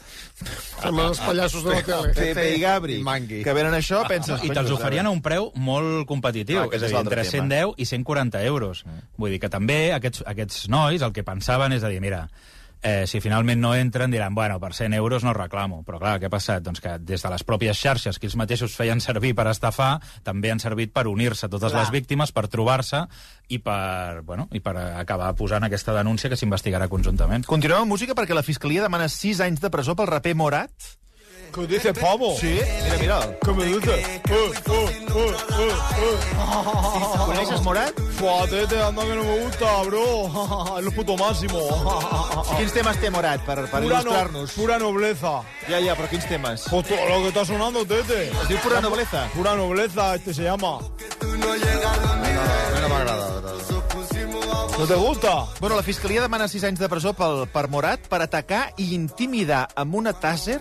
Amb 0.88 1.00
els 1.02 1.18
pallassos 1.20 1.64
de 1.64 1.74
la 1.74 1.82
tele. 1.84 2.12
Pepe 2.16 2.44
i 2.54 2.60
Gabri, 2.62 2.94
i 3.00 3.02
Mangui. 3.04 3.42
que 3.44 3.52
venen 3.56 3.74
això, 3.76 4.02
penses... 4.08 4.40
I 4.44 4.48
te'ls 4.48 4.70
"Cony, 4.70 4.76
oferien 4.78 5.06
a 5.08 5.10
un 5.12 5.20
preu 5.24 5.50
molt 5.56 6.06
competitiu, 6.08 6.62
Ah, 6.62 6.68
aquest 6.68 6.82
és 6.84 6.86
a 6.86 6.86
és 6.86 6.92
dir, 6.94 7.00
entre 7.00 7.24
tema. 7.24 7.48
110 7.48 7.74
i 7.76 7.84
140 7.90 8.44
euros. 8.48 8.84
Vull 9.20 9.34
dir 9.34 9.40
que 9.42 9.50
també 9.52 9.92
aquests, 9.92 10.22
aquests 10.26 10.68
nois 10.72 11.02
el 11.02 11.12
que 11.12 11.24
pensaven 11.24 11.72
és 11.76 11.84
a 11.84 11.88
dir, 11.92 12.00
mira, 12.00 12.22
eh, 12.82 13.06
si 13.06 13.20
finalment 13.20 13.60
no 13.60 13.74
entren 13.74 14.10
diran, 14.10 14.34
bueno, 14.34 14.58
per 14.60 14.72
100 14.74 14.94
euros 14.94 15.24
no 15.24 15.34
reclamo. 15.36 15.82
Però 15.84 16.00
clar, 16.00 16.16
què 16.20 16.28
ha 16.28 16.32
passat? 16.32 16.62
Doncs 16.64 16.80
que 16.80 16.96
des 16.98 17.22
de 17.22 17.32
les 17.32 17.44
pròpies 17.46 17.78
xarxes 17.78 18.18
que 18.18 18.28
ells 18.28 18.38
mateixos 18.40 18.76
feien 18.76 19.00
servir 19.00 19.34
per 19.36 19.48
estafar, 19.50 19.98
també 20.26 20.52
han 20.52 20.62
servit 20.62 20.94
per 20.94 21.06
unir-se 21.10 21.48
totes 21.48 21.72
Clar. 21.72 21.84
les 21.84 21.92
víctimes, 21.94 22.32
per 22.32 22.46
trobar-se 22.48 23.04
i 23.48 23.58
per, 23.58 24.22
bueno, 24.24 24.48
i 24.52 24.60
per 24.64 24.76
acabar 24.78 25.32
posant 25.36 25.66
aquesta 25.66 25.94
denúncia 25.96 26.30
que 26.30 26.38
s'investigarà 26.40 26.88
conjuntament. 26.88 27.44
Continuem 27.50 27.84
amb 27.84 27.94
música 27.96 28.16
perquè 28.16 28.36
la 28.36 28.46
Fiscalia 28.46 28.86
demana 28.86 29.08
6 29.08 29.44
anys 29.46 29.60
de 29.60 29.70
presó 29.70 29.96
pel 29.98 30.10
raper 30.10 30.36
Morat. 30.38 30.72
¿Qué 31.52 31.66
dice 31.66 31.92
pavo? 31.92 32.36
Sí, 32.38 32.60
mira, 32.84 32.96
mira. 33.00 33.38
¿Qué 33.44 33.52
me 33.52 33.64
dice? 33.64 34.20
Uh, 34.30 34.70
uh, 34.70 34.74
uh, 34.74 35.34
uh, 35.58 37.22
uh. 37.22 37.26
Coneixes 37.26 37.60
Morat? 37.62 37.98
Fuatete, 38.18 38.80
anda 38.80 39.02
que 39.02 39.14
no 39.14 39.24
me 39.24 39.44
gusta, 39.44 39.82
bro. 39.82 40.78
Es 40.78 40.84
lo 40.84 40.90
puto 40.92 41.16
máximo. 41.16 41.58
Quins 42.56 42.72
temes 42.72 43.00
té 43.00 43.10
Morat 43.10 43.40
per, 43.46 43.64
per 43.70 43.82
Pura, 43.82 44.02
no, 44.02 44.10
il·lustrar-nos? 44.10 44.52
pura 44.52 44.78
nobleza. 44.78 45.40
Ja, 45.66 45.80
ja, 45.80 45.96
però 45.96 46.08
quins 46.08 46.26
temes? 46.28 46.66
Pues 46.70 46.86
todo 46.86 47.08
lo 47.08 47.22
que 47.22 47.28
está 47.28 47.44
sonando, 47.44 47.84
Tete. 47.84 48.28
Es 48.30 48.48
diu 48.48 48.58
Pura 48.62 48.80
Nobleza? 48.80 49.26
Pura 49.34 49.54
nobleza, 49.56 50.14
este 50.14 50.34
se 50.34 50.42
llama. 50.44 50.78
A 50.78 51.26
mi 51.26 52.80
no 52.80 52.88
m'agrada. 52.88 53.40
¿No 54.78 54.86
te 54.86 54.94
gusta? 54.94 55.44
Bueno, 55.60 55.76
la 55.76 55.82
Fiscalia 55.82 56.22
demana 56.22 56.48
6 56.48 56.64
anys 56.64 56.78
de 56.80 56.88
presó 56.88 57.12
pel, 57.12 57.42
per 57.52 57.66
Morat 57.68 58.06
per 58.08 58.22
atacar 58.24 58.70
i 58.80 58.94
intimidar 58.96 59.66
amb 59.76 59.94
una 59.98 60.14
tàser. 60.16 60.56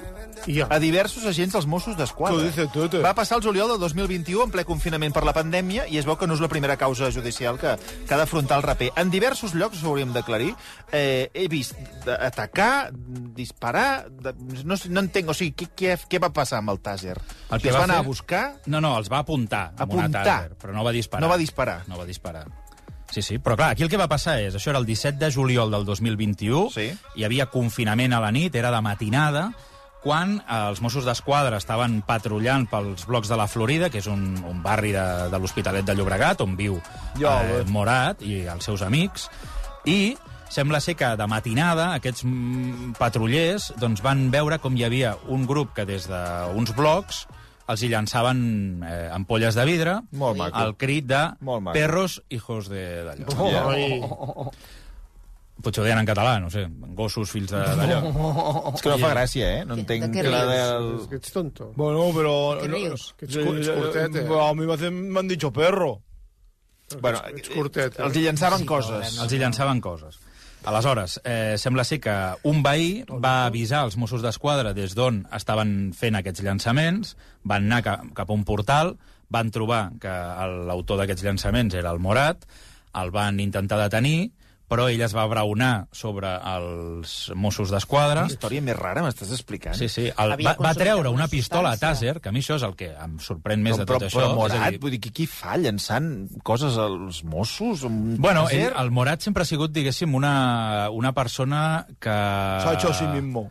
A 0.69 0.79
diversos 0.79 1.25
agents 1.25 1.53
dels 1.53 1.65
Mossos 1.67 1.97
d'Esquadra. 1.97 2.49
Tete? 2.73 3.01
Va 3.03 3.13
passar 3.17 3.37
el 3.37 3.43
juliol 3.43 3.69
del 3.73 3.79
2021 3.79 4.45
en 4.47 4.51
ple 4.53 4.63
confinament 4.65 5.13
per 5.13 5.23
la 5.27 5.33
pandèmia 5.35 5.87
i 5.89 5.97
es 5.99 6.05
veu 6.07 6.17
que 6.17 6.27
no 6.27 6.33
és 6.37 6.41
la 6.43 6.47
primera 6.51 6.77
causa 6.77 7.09
judicial 7.11 7.59
que, 7.59 7.75
que 8.07 8.13
ha 8.13 8.17
d'afrontar 8.17 8.57
el 8.57 8.63
raper. 8.63 8.91
En 8.95 9.11
diversos 9.11 9.53
llocs, 9.53 9.83
ho 9.83 9.91
hauríem 9.91 10.13
d'aclarir, 10.15 10.53
eh, 10.91 11.29
he 11.33 11.47
vist 11.51 11.75
atacar, 12.07 12.89
disparar... 13.35 14.07
De, 14.09 14.33
no, 14.63 14.75
no 14.89 15.03
entenc, 15.03 15.29
o 15.29 15.35
sigui, 15.37 15.53
què, 15.55 15.69
què, 15.75 15.97
què 16.09 16.21
va 16.23 16.31
passar 16.35 16.59
amb 16.63 16.73
el 16.73 16.81
tàser? 16.83 17.17
El 17.49 17.61
que 17.61 17.69
es 17.69 17.75
va 17.75 17.83
va 17.83 17.89
anar 17.89 17.99
fer- 17.99 18.05
a 18.05 18.07
buscar... 18.07 18.43
No, 18.67 18.81
no, 18.81 18.95
els 18.99 19.11
va 19.11 19.21
apuntar 19.23 19.69
Apuntar. 19.77 20.23
tàser, 20.25 20.57
però 20.59 20.73
no 20.75 20.83
va 20.87 20.91
disparar. 20.95 21.21
No 21.25 21.29
va 21.31 21.37
disparar. 21.41 21.77
No 21.87 21.99
va 21.99 22.05
disparar. 22.09 22.47
Sí, 23.09 23.23
sí, 23.25 23.39
però 23.41 23.55
clar, 23.57 23.71
aquí 23.73 23.81
el 23.81 23.89
que 23.89 23.97
va 23.97 24.05
passar 24.07 24.35
és, 24.43 24.53
això 24.53 24.69
era 24.69 24.77
el 24.77 24.85
17 24.85 25.17
de 25.17 25.31
juliol 25.33 25.71
del 25.73 25.85
2021, 25.87 26.67
Sí. 26.75 26.91
hi 27.17 27.23
havia 27.25 27.47
confinament 27.49 28.13
a 28.13 28.19
la 28.21 28.29
nit, 28.31 28.53
era 28.53 28.69
de 28.69 28.81
matinada, 28.85 29.47
quan 30.03 30.37
eh, 30.39 30.59
els 30.69 30.79
Mossos 30.81 31.05
d'Esquadra 31.07 31.59
estaven 31.59 31.99
patrullant 32.07 32.67
pels 32.71 33.05
blocs 33.09 33.29
de 33.31 33.37
la 33.39 33.47
Florida, 33.51 33.89
que 33.91 33.99
és 33.99 34.07
un, 34.07 34.31
un 34.47 34.61
barri 34.63 34.93
de, 34.95 35.05
de 35.31 35.39
l'Hospitalet 35.39 35.85
de 35.87 35.95
Llobregat, 35.97 36.41
on 36.45 36.55
viu 36.59 36.79
Jo, 37.19 37.33
eh, 37.33 37.59
eh. 37.59 37.63
Morat 37.71 38.23
i 38.23 38.45
els 38.47 38.65
seus 38.65 38.83
amics, 38.85 39.29
i 39.85 40.15
sembla 40.49 40.79
ser 40.81 40.95
que 40.97 41.11
de 41.19 41.27
matinada 41.29 41.91
aquests 41.99 42.23
mm, 42.25 42.95
patrullers 42.97 43.73
doncs, 43.77 44.01
van 44.01 44.29
veure 44.33 44.57
com 44.63 44.75
hi 44.77 44.87
havia 44.87 45.13
un 45.29 45.45
grup 45.45 45.75
que 45.77 45.85
des 45.85 46.07
d'uns 46.09 46.73
blocs 46.77 47.27
els 47.69 47.83
hi 47.85 47.89
llançaven 47.91 48.39
eh, 48.81 49.09
ampolles 49.13 49.53
de 49.53 49.65
vidre 49.67 49.99
Molt 50.17 50.39
maco. 50.39 50.57
al 50.57 50.73
crit 50.81 51.05
de 51.05 51.21
Molt 51.45 51.61
maco. 51.67 51.75
perros 51.77 52.21
hijos 52.33 52.69
de 52.71 53.03
d'allò. 53.05 53.51
Ja. 53.51 53.67
Ai, 53.69 53.99
Potser 55.61 55.81
ho 55.81 55.85
deien 55.85 55.99
en 55.99 56.07
català, 56.07 56.37
no 56.39 56.49
sé, 56.49 56.65
gossos 56.95 57.31
fills 57.33 57.51
de- 57.51 57.59
d'allò. 57.59 57.97
És 58.75 58.81
que 58.85 58.89
no 58.93 58.97
fa 59.01 59.09
gràcia, 59.11 59.49
eh? 59.59 59.65
No 59.67 59.75
entenc... 59.75 60.05
de 60.05 60.11
què 60.23 60.23
la 60.29 60.43
rius? 60.45 60.53
del- 60.53 61.09
que 61.09 61.15
ets 61.19 61.31
tonto. 61.35 61.71
Bueno, 61.75 62.05
pero... 62.15 62.33
¿Qué 62.61 62.67
no- 62.69 62.77
ríos? 62.77 63.13
Que 63.19 63.25
ets, 63.25 63.37
cur- 63.37 63.57
ets 63.59 63.69
curtet, 63.69 64.15
eh? 64.23 64.27
A 64.39 64.53
mí 64.53 64.65
me, 64.65 64.73
hacen- 64.73 65.09
me 65.11 65.19
han 65.19 65.27
dicho 65.27 65.51
perro. 65.51 66.01
Bueno, 67.01 67.19
Ets 67.35 67.49
curtet, 67.53 67.99
eh? 67.99 68.03
els 68.07 68.15
hi 68.17 68.23
llançaven 68.25 68.63
coses. 68.65 69.19
Els 69.21 69.33
hi 69.35 69.37
llançaven 69.37 69.79
coses. 69.83 70.17
Aleshores, 70.65 71.19
eh, 71.23 71.53
sembla 71.61 71.83
ser 71.87 71.99
que 72.03 72.15
un 72.49 72.63
veí 72.65 73.03
va 73.07 73.45
avisar 73.45 73.83
els 73.85 73.95
Mossos 73.95 74.23
d'Esquadra 74.25 74.73
des 74.75 74.95
d'on 74.97 75.21
estaven 75.37 75.93
fent 75.95 76.17
aquests 76.19 76.41
llançaments, 76.43 77.13
van 77.47 77.69
anar 77.69 77.83
ca 77.85 77.93
cap 78.17 78.29
a 78.31 78.33
un 78.35 78.43
portal, 78.43 78.95
van 79.29 79.51
trobar 79.55 79.91
que 80.01 80.09
el- 80.09 80.65
l'autor 80.67 80.97
d'aquests 80.99 81.23
llançaments 81.23 81.75
era 81.79 81.91
el 81.93 81.99
Morat, 82.03 82.43
el 82.99 83.11
van 83.13 83.39
intentar 83.39 83.77
detenir, 83.79 84.31
però 84.69 84.89
ell 84.89 85.01
es 85.05 85.13
va 85.17 85.25
braonar 85.29 85.87
sobre 85.95 86.31
els 86.55 87.15
Mossos 87.35 87.73
d'Esquadra. 87.73 88.27
Quina 88.27 88.37
història 88.37 88.65
més 88.65 88.77
rara 88.77 89.03
m'estàs 89.05 89.33
explicant. 89.35 89.77
Sí, 89.77 89.89
sí. 89.89 90.07
El, 90.09 90.35
Havia 90.37 90.53
va, 90.53 90.69
va 90.69 90.73
treure 90.77 91.09
una 91.09 91.19
una 91.19 91.27
pistola 91.27 91.73
a 91.75 91.79
tàser, 91.79 92.17
que 92.23 92.31
a 92.31 92.33
mi 92.35 92.39
això 92.43 92.55
és 92.59 92.65
el 92.67 92.75
que 92.79 92.89
em 92.95 93.17
sorprèn 93.23 93.63
més 93.65 93.75
Però, 93.75 93.83
de 93.83 93.87
però, 93.89 93.99
tot 93.99 94.13
però 94.13 94.23
això. 94.23 94.31
a 94.31 94.37
Morat, 94.37 94.75
dir, 94.75 94.81
vull 94.83 94.95
dir, 94.95 95.01
qui, 95.03 95.11
qui 95.21 95.27
fa 95.29 95.57
llançant 95.59 96.09
coses 96.47 96.77
als 96.79 97.23
Mossos? 97.27 97.83
Un 97.89 98.15
Bueno, 98.21 98.47
ell, 98.53 98.71
el 98.71 98.91
Morat 98.95 99.25
sempre 99.25 99.43
ha 99.43 99.49
sigut, 99.49 99.73
diguéssim, 99.75 100.15
una, 100.15 100.89
una 100.95 101.13
persona 101.17 101.85
que... 101.99 102.13
Se 102.13 102.69
ha 102.69 102.73
hecho 102.77 102.93
a 102.93 102.93
sí 102.93 103.07
mismo. 103.07 103.49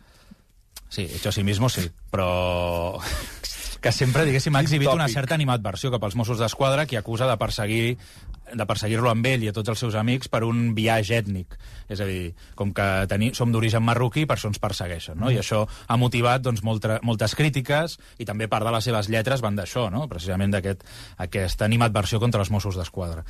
Sí, 0.89 1.03
hecho 1.03 1.29
a 1.29 1.31
sí 1.31 1.43
mismo, 1.43 1.69
sí, 1.69 1.85
però 2.09 2.97
que 3.83 3.91
sempre, 3.93 4.25
diguéssim, 4.25 4.55
ha 4.57 4.63
exhibit 4.65 4.89
una 4.91 5.07
certa 5.07 5.37
animadversió 5.37 5.91
cap 5.93 6.03
als 6.03 6.17
Mossos 6.17 6.41
d'Esquadra 6.41 6.87
que 6.89 6.97
acusa 6.97 7.29
de 7.29 7.37
perseguir 7.39 7.97
de 8.53 8.65
perseguir-lo 8.69 9.11
amb 9.11 9.25
ell 9.29 9.43
i 9.45 9.51
a 9.51 9.55
tots 9.55 9.71
els 9.73 9.81
seus 9.81 9.95
amics 9.99 10.29
per 10.31 10.43
un 10.47 10.73
viatge 10.77 11.17
ètnic. 11.19 11.57
És 11.89 12.01
a 12.01 12.07
dir, 12.09 12.33
com 12.55 12.73
que 12.75 12.87
teni, 13.09 13.31
som 13.37 13.51
d'origen 13.53 13.83
marroquí, 13.85 14.25
per 14.29 14.37
això 14.37 14.49
ens 14.51 14.61
persegueixen, 14.61 15.17
no? 15.19 15.31
I 15.33 15.39
això 15.41 15.63
ha 15.87 15.97
motivat 15.97 16.43
doncs, 16.45 16.63
molta, 16.65 16.99
moltes 17.05 17.35
crítiques 17.37 17.97
i 18.19 18.27
també 18.27 18.49
part 18.51 18.65
de 18.65 18.73
les 18.75 18.85
seves 18.85 19.09
lletres 19.09 19.43
van 19.45 19.57
d'això, 19.57 19.87
no? 19.93 20.05
precisament 20.11 20.53
d'aquest 20.53 20.85
aquesta 21.25 21.67
animadversió 21.67 22.19
contra 22.21 22.41
els 22.43 22.51
Mossos 22.53 22.77
d'Esquadra. 22.79 23.23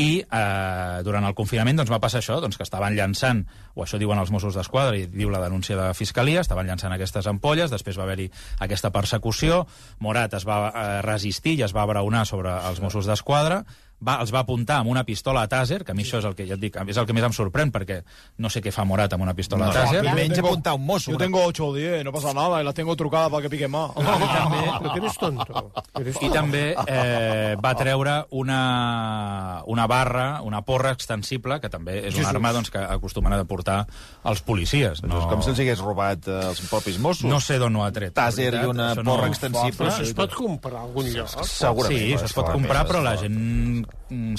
I 0.00 0.22
eh, 0.22 1.00
durant 1.06 1.26
el 1.28 1.36
confinament 1.38 1.80
doncs, 1.80 1.92
va 1.92 2.00
passar 2.02 2.22
això, 2.22 2.40
doncs, 2.42 2.58
que 2.58 2.66
estaven 2.66 2.96
llançant, 2.96 3.44
o 3.74 3.84
això 3.84 4.00
diuen 4.00 4.18
els 4.20 4.32
Mossos 4.34 4.56
d'Esquadra, 4.56 4.96
i 4.98 5.06
diu 5.10 5.30
la 5.32 5.42
denúncia 5.42 5.76
de 5.78 5.90
Fiscalia, 5.98 6.44
estaven 6.44 6.70
llançant 6.70 6.94
aquestes 6.94 7.28
ampolles, 7.30 7.70
després 7.72 7.98
va 7.98 8.06
haver-hi 8.08 8.30
aquesta 8.64 8.92
persecució, 8.94 9.64
Morat 10.00 10.34
es 10.38 10.46
va 10.48 10.60
eh, 10.70 10.88
resistir 11.06 11.58
i 11.58 11.64
es 11.66 11.76
va 11.76 11.84
abraonar 11.86 12.24
sobre 12.28 12.54
els 12.70 12.80
Mossos 12.82 13.08
d'Esquadra, 13.10 13.64
va, 14.06 14.16
els 14.20 14.32
va 14.32 14.40
apuntar 14.40 14.78
amb 14.80 14.90
una 14.90 15.04
pistola 15.04 15.42
a 15.42 15.48
tàser, 15.48 15.82
que 15.84 15.92
a 15.92 15.94
mi 15.94 16.02
això 16.04 16.18
és 16.18 16.24
el 16.24 16.34
que 16.34 16.46
ja 16.46 16.54
et 16.54 16.60
dic, 16.60 16.76
és 16.88 16.96
el 16.96 17.06
que 17.06 17.12
més 17.12 17.24
em 17.24 17.32
sorprèn, 17.32 17.70
perquè 17.72 18.00
no 18.38 18.48
sé 18.50 18.62
què 18.62 18.72
fa 18.72 18.84
Morat 18.84 19.12
amb 19.12 19.22
una 19.22 19.34
pistola 19.34 19.68
a 19.68 19.72
tàser. 19.74 20.00
clar. 20.02 20.14
Menys 20.14 20.28
Yo 20.30 20.34
tengo- 20.42 20.48
apuntar 20.48 20.74
un 20.74 20.86
Yo 20.88 21.10
una- 21.14 21.18
tengo 21.18 21.44
8 21.44 21.66
o 21.66 21.74
10, 21.74 22.04
no 22.04 22.12
pasa 22.12 22.32
nada, 22.34 22.60
y 22.60 22.64
las 22.64 22.74
tengo 22.74 22.96
trucadas 22.96 23.30
para 23.30 23.42
que 23.42 23.50
pique 23.50 23.68
más. 23.68 23.90
I 23.96 24.02
també, 24.40 24.70
Però 24.80 24.92
que 24.92 24.98
eres 25.00 25.16
tonto. 25.18 25.72
Eres 26.00 26.16
i 26.22 26.28
també 26.30 26.74
eh, 26.86 27.56
va 27.62 27.74
treure 27.74 28.26
una, 28.30 29.62
una 29.66 29.86
barra, 29.86 30.40
una 30.42 30.62
porra 30.62 30.90
extensible, 30.92 31.60
que 31.60 31.68
també 31.68 32.06
és 32.08 32.16
una 32.16 32.28
arma 32.30 32.52
doncs, 32.52 32.70
que 32.70 32.78
acostumen 32.78 33.32
a 33.32 33.44
portar 33.44 33.86
els 34.24 34.40
policies. 34.42 35.02
No. 35.02 35.18
És 35.20 35.26
com 35.30 35.42
si 35.42 35.50
els 35.50 35.60
hagués 35.60 35.80
robat 35.84 36.26
eh, 36.28 36.40
els 36.50 36.60
propis 36.70 36.98
Mossos. 36.98 37.28
No 37.30 37.40
sé 37.40 37.58
d'on 37.58 37.76
ho 37.76 37.84
ha 37.84 37.92
tret. 37.92 38.16
La 38.16 38.30
veritat, 38.30 38.64
i 38.64 38.66
una 38.70 38.90
porra 38.94 39.26
no- 39.26 39.26
extensible. 39.26 39.76
Però 39.80 39.92
això 39.92 40.02
es 40.08 40.14
pot 40.14 40.34
comprar 40.34 40.80
a 40.80 40.82
algun 40.88 41.06
lloc? 41.12 41.28
Segurament. 41.44 41.98
Sí, 42.00 42.12
es 42.14 42.32
pot 42.36 42.50
comprar, 42.52 42.86
però 42.88 43.02
la 43.04 43.16
gent 43.20 43.86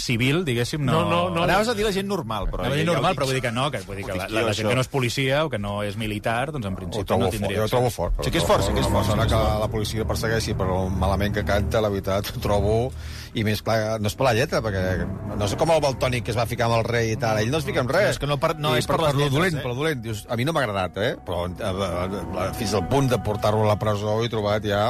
civil, 0.02 0.44
diguéssim, 0.46 0.84
no... 0.86 0.92
No, 0.92 1.10
no, 1.10 1.20
no. 1.36 1.44
Anaves 1.44 1.70
a 1.72 1.76
dir 1.78 1.86
la 1.86 1.94
gent 1.96 2.08
normal, 2.10 2.50
però... 2.52 2.66
La 2.68 2.76
gent 2.76 2.90
normal, 2.90 3.16
però 3.16 3.28
vull 3.30 3.38
dir 3.38 3.44
que 3.46 3.52
no, 3.56 3.70
que, 3.72 3.82
vull 3.88 4.02
dir 4.02 4.06
que 4.08 4.18
la, 4.18 4.28
la, 4.30 4.46
la 4.50 4.54
gent 4.58 4.68
que 4.70 4.76
no 4.76 4.84
és 4.84 4.92
policia 4.92 5.46
o 5.46 5.50
que 5.54 5.60
no 5.62 5.80
és 5.88 5.98
militar, 6.00 6.52
doncs 6.52 6.68
en 6.68 6.76
principi 6.76 7.18
no 7.18 7.30
tindria... 7.32 7.62
jo 7.62 7.70
ho 7.70 7.72
trobo 7.72 7.90
fort. 7.94 8.18
però 8.18 8.28
Sí 8.28 8.34
que 8.36 8.42
és 8.42 8.48
fort, 8.48 8.66
sí 8.68 8.76
que 8.76 8.84
és 8.84 8.88
fort, 8.90 9.00
persona 9.02 9.28
que 9.30 9.40
és 9.40 9.60
la 9.64 9.72
policia 9.72 10.06
persegueixi 10.08 10.56
per 10.60 10.68
el 10.68 10.92
malament 10.92 11.36
que 11.40 11.46
canta, 11.48 11.82
la 11.84 11.90
veritat, 11.94 12.34
ho 12.36 12.44
trobo... 12.44 12.78
I 13.32 13.46
més, 13.48 13.62
clar, 13.64 13.96
no 14.04 14.10
és 14.10 14.16
per 14.20 14.26
la 14.28 14.34
lletra, 14.36 14.60
perquè 14.60 15.06
no 15.40 15.48
sé 15.48 15.56
com 15.56 15.70
el 15.72 15.80
Baltònic 15.80 16.26
que 16.28 16.34
es 16.34 16.38
va 16.38 16.44
ficar 16.50 16.66
amb 16.68 16.82
el 16.82 16.84
rei 16.84 17.14
i 17.14 17.16
tal. 17.16 17.40
Ell 17.40 17.48
no 17.54 17.62
es 17.62 17.64
fica 17.64 17.80
amb 17.80 17.94
res. 17.96 18.10
És 18.18 18.20
que 18.20 18.28
no 18.28 18.36
per- 18.42 18.58
no 18.60 18.74
és 18.76 18.84
per 18.90 18.98
les 19.00 19.14
lo 19.16 19.22
lletres, 19.22 19.38
dolent, 19.38 19.56
eh? 19.56 19.62
per 19.64 19.72
lo 19.72 19.78
dolent. 19.78 20.02
Dius, 20.04 20.26
a 20.28 20.36
mi 20.36 20.44
no 20.44 20.52
m'ha 20.52 20.66
agradat, 20.66 21.00
eh? 21.00 21.14
Però 21.24 21.46
eh, 21.48 21.72
eh, 21.88 22.50
fins 22.60 22.76
al 22.76 22.90
punt 22.92 23.08
de 23.08 23.22
portar-lo 23.24 23.64
a 23.64 23.70
la 23.72 23.78
presó 23.80 24.18
he 24.20 24.28
trobat 24.34 24.68
ja... 24.68 24.84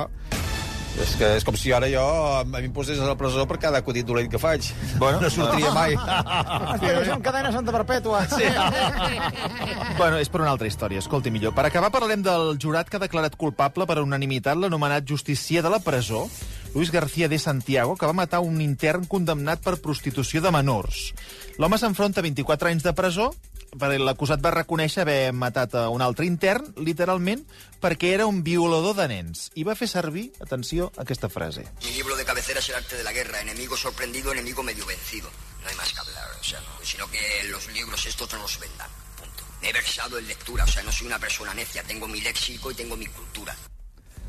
És 1.00 1.14
que 1.16 1.28
és 1.38 1.46
com 1.48 1.56
si 1.56 1.72
ara 1.72 1.88
jo 1.90 2.02
a 2.04 2.44
mi 2.44 2.66
em 2.66 2.74
posés 2.76 3.00
a 3.00 3.08
la 3.08 3.16
presó 3.20 3.46
per 3.48 3.58
cada 3.64 3.80
acudit 3.80 4.06
dolent 4.06 4.28
que 4.32 4.40
faig. 4.42 4.68
Bueno, 5.00 5.22
no 5.24 5.30
sortiria 5.32 5.72
mai. 5.76 5.96
Estigués 5.96 7.12
en 7.16 7.24
cadena 7.24 7.52
Santa 7.56 7.74
Perpètua. 7.76 8.26
Sí. 8.32 8.48
Bueno, 9.98 10.20
és 10.20 10.30
per 10.32 10.42
una 10.42 10.52
altra 10.52 10.68
història, 10.68 11.00
escolti 11.00 11.32
millor. 11.32 11.56
Per 11.56 11.66
acabar 11.68 11.92
parlarem 11.94 12.24
del 12.26 12.58
jurat 12.62 12.90
que 12.90 13.00
ha 13.00 13.04
declarat 13.04 13.38
culpable 13.40 13.88
per 13.88 14.02
unanimitat 14.04 14.60
l'anomenat 14.60 15.08
justicier 15.08 15.64
de 15.64 15.72
la 15.72 15.80
presó, 15.84 16.26
Luis 16.74 16.92
García 16.92 17.28
de 17.30 17.40
Santiago, 17.40 17.96
que 17.96 18.08
va 18.08 18.16
matar 18.16 18.42
un 18.44 18.62
intern 18.64 19.06
condemnat 19.06 19.64
per 19.64 19.80
prostitució 19.84 20.42
de 20.42 20.52
menors. 20.52 21.12
L'home 21.60 21.80
s'enfronta 21.80 22.22
a 22.22 22.28
24 22.28 22.72
anys 22.72 22.88
de 22.88 22.94
presó 22.98 23.32
l'acusat 23.80 24.42
va 24.44 24.52
reconèixer 24.52 25.02
haver 25.02 25.32
matat 25.34 25.76
a 25.76 25.90
un 25.90 26.02
altre 26.02 26.26
intern, 26.26 26.74
literalment, 26.78 27.46
perquè 27.80 28.14
era 28.14 28.26
un 28.28 28.44
violador 28.44 28.96
de 28.96 29.08
nens. 29.08 29.50
I 29.56 29.64
va 29.64 29.76
fer 29.76 29.88
servir, 29.88 30.32
atenció, 30.42 30.92
aquesta 30.98 31.30
frase. 31.30 31.66
Mi 31.84 31.94
libro 31.96 32.16
de 32.16 32.26
cabecera 32.26 32.60
es 32.60 32.70
el 32.70 32.76
arte 32.76 32.98
de 32.98 33.04
la 33.04 33.14
guerra, 33.14 33.42
enemigo 33.42 33.78
sorprendido, 33.78 34.32
enemigo 34.34 34.64
medio 34.64 34.86
vencido. 34.86 35.30
No 35.64 35.70
hay 35.70 35.76
más 35.76 35.94
que 35.94 36.00
hablar, 36.00 36.28
o 36.40 36.44
sea, 36.44 36.60
no, 36.60 36.84
sino 36.84 37.08
que 37.10 37.20
los 37.50 37.72
libros 37.74 38.06
estos 38.06 38.32
no 38.34 38.40
los 38.40 38.60
vendan, 38.60 38.90
punto. 39.16 39.44
Me 39.62 39.70
he 39.70 39.74
versado 39.74 40.18
en 40.18 40.28
lectura, 40.28 40.64
o 40.64 40.68
sea, 40.68 40.84
no 40.84 40.92
soy 40.92 41.08
una 41.08 41.20
persona 41.20 41.54
necia, 41.54 41.84
tengo 41.84 42.08
mi 42.08 42.20
léxico 42.22 42.72
y 42.72 42.76
tengo 42.76 42.98
mi 42.98 43.06
cultura. 43.08 43.56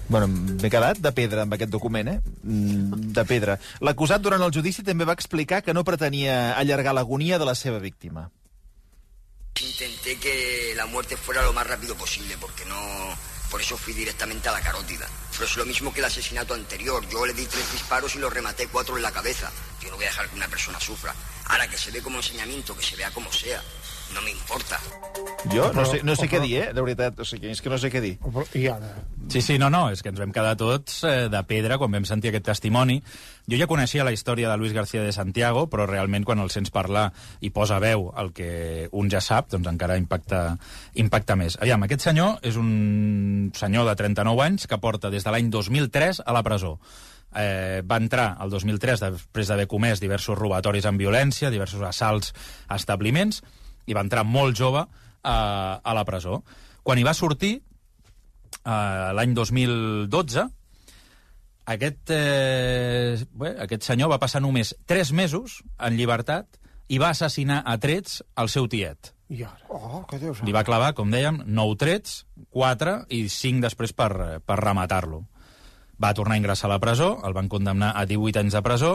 Bueno, 0.08 0.26
m'he 0.28 0.68
quedat 0.68 0.98
de 1.00 1.12
pedra 1.16 1.46
amb 1.46 1.54
aquest 1.56 1.70
document, 1.72 2.08
eh? 2.08 2.20
Mm, 2.42 3.12
De 3.16 3.24
pedra. 3.24 3.56
L'acusat 3.80 4.20
durant 4.20 4.42
el 4.44 4.52
judici 4.52 4.82
també 4.84 5.06
va 5.08 5.14
explicar 5.16 5.62
que 5.62 5.72
no 5.72 5.84
pretenia 5.88 6.52
allargar 6.58 6.92
l'agonia 6.92 7.38
de 7.38 7.46
la 7.48 7.54
seva 7.54 7.78
víctima. 7.78 8.28
Intenté 9.60 10.18
que 10.18 10.72
la 10.74 10.86
muerte 10.86 11.16
fuera 11.16 11.42
lo 11.42 11.52
más 11.52 11.66
rápido 11.66 11.94
posible, 11.96 12.36
porque 12.40 12.64
no... 12.64 13.16
Por 13.50 13.60
eso 13.60 13.76
fui 13.76 13.92
directamente 13.92 14.48
a 14.48 14.52
la 14.52 14.62
carótida. 14.62 15.06
Pero 15.32 15.44
es 15.44 15.56
lo 15.56 15.66
mismo 15.66 15.92
que 15.92 16.00
el 16.00 16.06
asesinato 16.06 16.54
anterior. 16.54 17.06
Yo 17.10 17.26
le 17.26 17.34
di 17.34 17.44
tres 17.44 17.70
disparos 17.70 18.14
y 18.14 18.18
los 18.18 18.32
rematé 18.32 18.66
cuatro 18.68 18.96
en 18.96 19.02
la 19.02 19.12
cabeza. 19.12 19.52
Yo 19.82 19.90
no 19.90 19.96
voy 19.96 20.06
a 20.06 20.08
dejar 20.08 20.30
que 20.30 20.36
una 20.36 20.48
persona 20.48 20.80
sufra. 20.80 21.14
Ahora 21.46 21.68
que 21.68 21.76
se 21.76 21.90
ve 21.90 22.00
como 22.00 22.16
enseñamiento, 22.16 22.74
que 22.74 22.82
se 22.82 22.96
vea 22.96 23.10
como 23.10 23.30
sea. 23.30 23.62
No 24.14 24.22
me 24.22 24.30
importa. 24.30 24.80
Jo 25.50 25.72
no 25.74 25.84
sé, 25.84 26.02
no 26.06 26.14
sé 26.14 26.28
què 26.30 26.38
dir, 26.42 26.52
eh? 26.60 26.66
De 26.74 26.82
veritat, 26.84 27.18
o 27.18 27.26
sigui, 27.26 27.50
és 27.50 27.60
que 27.62 27.70
no 27.72 27.78
sé 27.80 27.90
què 27.90 28.00
dir. 28.02 28.12
I 28.54 28.66
ara? 28.70 28.92
Sí, 29.32 29.40
sí, 29.42 29.56
no, 29.58 29.70
no, 29.72 29.86
és 29.90 30.02
que 30.02 30.10
ens 30.12 30.20
vam 30.20 30.32
quedar 30.34 30.54
tots 30.60 31.00
eh, 31.08 31.28
de 31.32 31.40
pedra 31.48 31.78
quan 31.80 31.90
vam 31.94 32.06
sentir 32.06 32.30
aquest 32.30 32.46
testimoni. 32.50 32.98
Jo 33.50 33.58
ja 33.58 33.66
coneixia 33.70 34.04
la 34.06 34.12
història 34.14 34.50
de 34.50 34.58
Luis 34.60 34.74
García 34.76 35.02
de 35.02 35.14
Santiago, 35.14 35.64
però 35.72 35.86
realment 35.88 36.26
quan 36.28 36.42
el 36.42 36.50
sents 36.54 36.70
parlar 36.74 37.08
i 37.40 37.50
posa 37.50 37.80
veu 37.82 38.10
el 38.22 38.30
que 38.36 38.88
un 38.92 39.10
ja 39.10 39.22
sap, 39.24 39.50
doncs 39.54 39.70
encara 39.70 39.96
impacta, 39.98 40.42
impacta 41.02 41.38
més. 41.38 41.58
Aviam, 41.58 41.86
aquest 41.86 42.06
senyor 42.06 42.38
és 42.46 42.58
un 42.60 43.50
senyor 43.58 43.88
de 43.90 43.96
39 43.98 44.44
anys 44.46 44.68
que 44.70 44.78
porta 44.82 45.10
des 45.10 45.26
de 45.26 45.34
l'any 45.34 45.50
2003 45.50 46.22
a 46.26 46.36
la 46.36 46.44
presó. 46.46 46.76
Eh, 47.34 47.80
va 47.88 47.96
entrar 47.96 48.36
el 48.44 48.52
2003 48.52 49.06
després 49.08 49.48
d'haver 49.48 49.66
comès 49.66 50.02
diversos 50.02 50.36
robatoris 50.38 50.86
amb 50.86 51.00
violència, 51.00 51.50
diversos 51.50 51.82
assalts 51.88 52.34
a 52.68 52.76
establiments, 52.76 53.40
i 53.86 53.94
va 53.96 54.04
entrar 54.04 54.24
molt 54.24 54.56
jove 54.58 54.84
a, 54.84 55.36
a 55.82 55.94
la 55.94 56.04
presó. 56.08 56.42
Quan 56.82 56.98
hi 56.98 57.06
va 57.06 57.14
sortir, 57.14 57.54
eh, 58.64 59.08
l'any 59.16 59.34
2012, 59.34 60.48
aquest, 61.72 62.10
eh, 62.10 63.22
bé, 63.38 63.54
aquest 63.62 63.86
senyor 63.86 64.10
va 64.10 64.20
passar 64.22 64.42
només 64.42 64.74
3 64.90 65.12
mesos 65.14 65.60
en 65.78 65.96
llibertat 65.96 66.58
i 66.90 66.98
va 66.98 67.12
assassinar 67.14 67.62
a 67.64 67.78
trets 67.78 68.22
el 68.36 68.50
seu 68.52 68.66
tiet. 68.68 69.12
I 69.32 69.44
ara? 69.46 69.64
Oh, 69.72 70.02
que 70.08 70.18
Déu 70.20 70.34
Li 70.44 70.52
va 70.52 70.64
clavar, 70.66 70.92
com 70.98 71.12
dèiem, 71.12 71.40
9 71.46 71.76
trets, 71.80 72.24
4 72.52 72.96
i 73.08 73.24
5 73.32 73.62
després 73.64 73.94
per, 73.96 74.40
per 74.44 74.58
rematar-lo. 74.60 75.22
Va 76.02 76.12
tornar 76.18 76.36
a 76.36 76.42
ingressar 76.42 76.68
a 76.68 76.74
la 76.74 76.80
presó, 76.82 77.14
el 77.24 77.32
van 77.32 77.48
condemnar 77.48 77.92
a 77.96 78.04
18 78.10 78.42
anys 78.42 78.58
de 78.58 78.62
presó, 78.66 78.92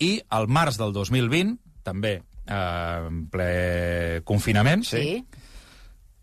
i 0.00 0.16
al 0.34 0.48
març 0.48 0.80
del 0.80 0.94
2020, 0.96 1.58
també 1.86 2.16
eh, 2.16 2.22
en 2.48 3.26
ple 3.30 4.22
confinament, 4.24 4.84
Sí. 4.88 5.24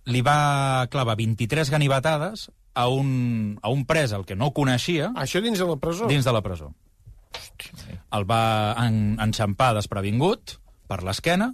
li 0.06 0.22
va 0.22 0.88
clavar 0.92 1.16
23 1.18 1.70
ganivetades 1.70 2.50
a 2.76 2.88
un, 2.90 3.58
a 3.62 3.70
un 3.70 3.86
pres 3.86 4.12
el 4.12 4.26
que 4.26 4.36
no 4.36 4.52
coneixia 4.54 5.12
Això 5.16 5.42
dins 5.42 5.60
de 5.60 5.66
la 5.66 5.78
presó? 5.78 6.08
dins 6.08 6.26
de 6.26 6.34
la 6.34 6.42
presó. 6.42 6.74
El 8.12 8.26
va 8.30 8.76
en, 8.86 9.18
enxampar 9.22 9.74
desprevingut 9.76 10.58
per 10.88 11.02
l'esquena 11.04 11.54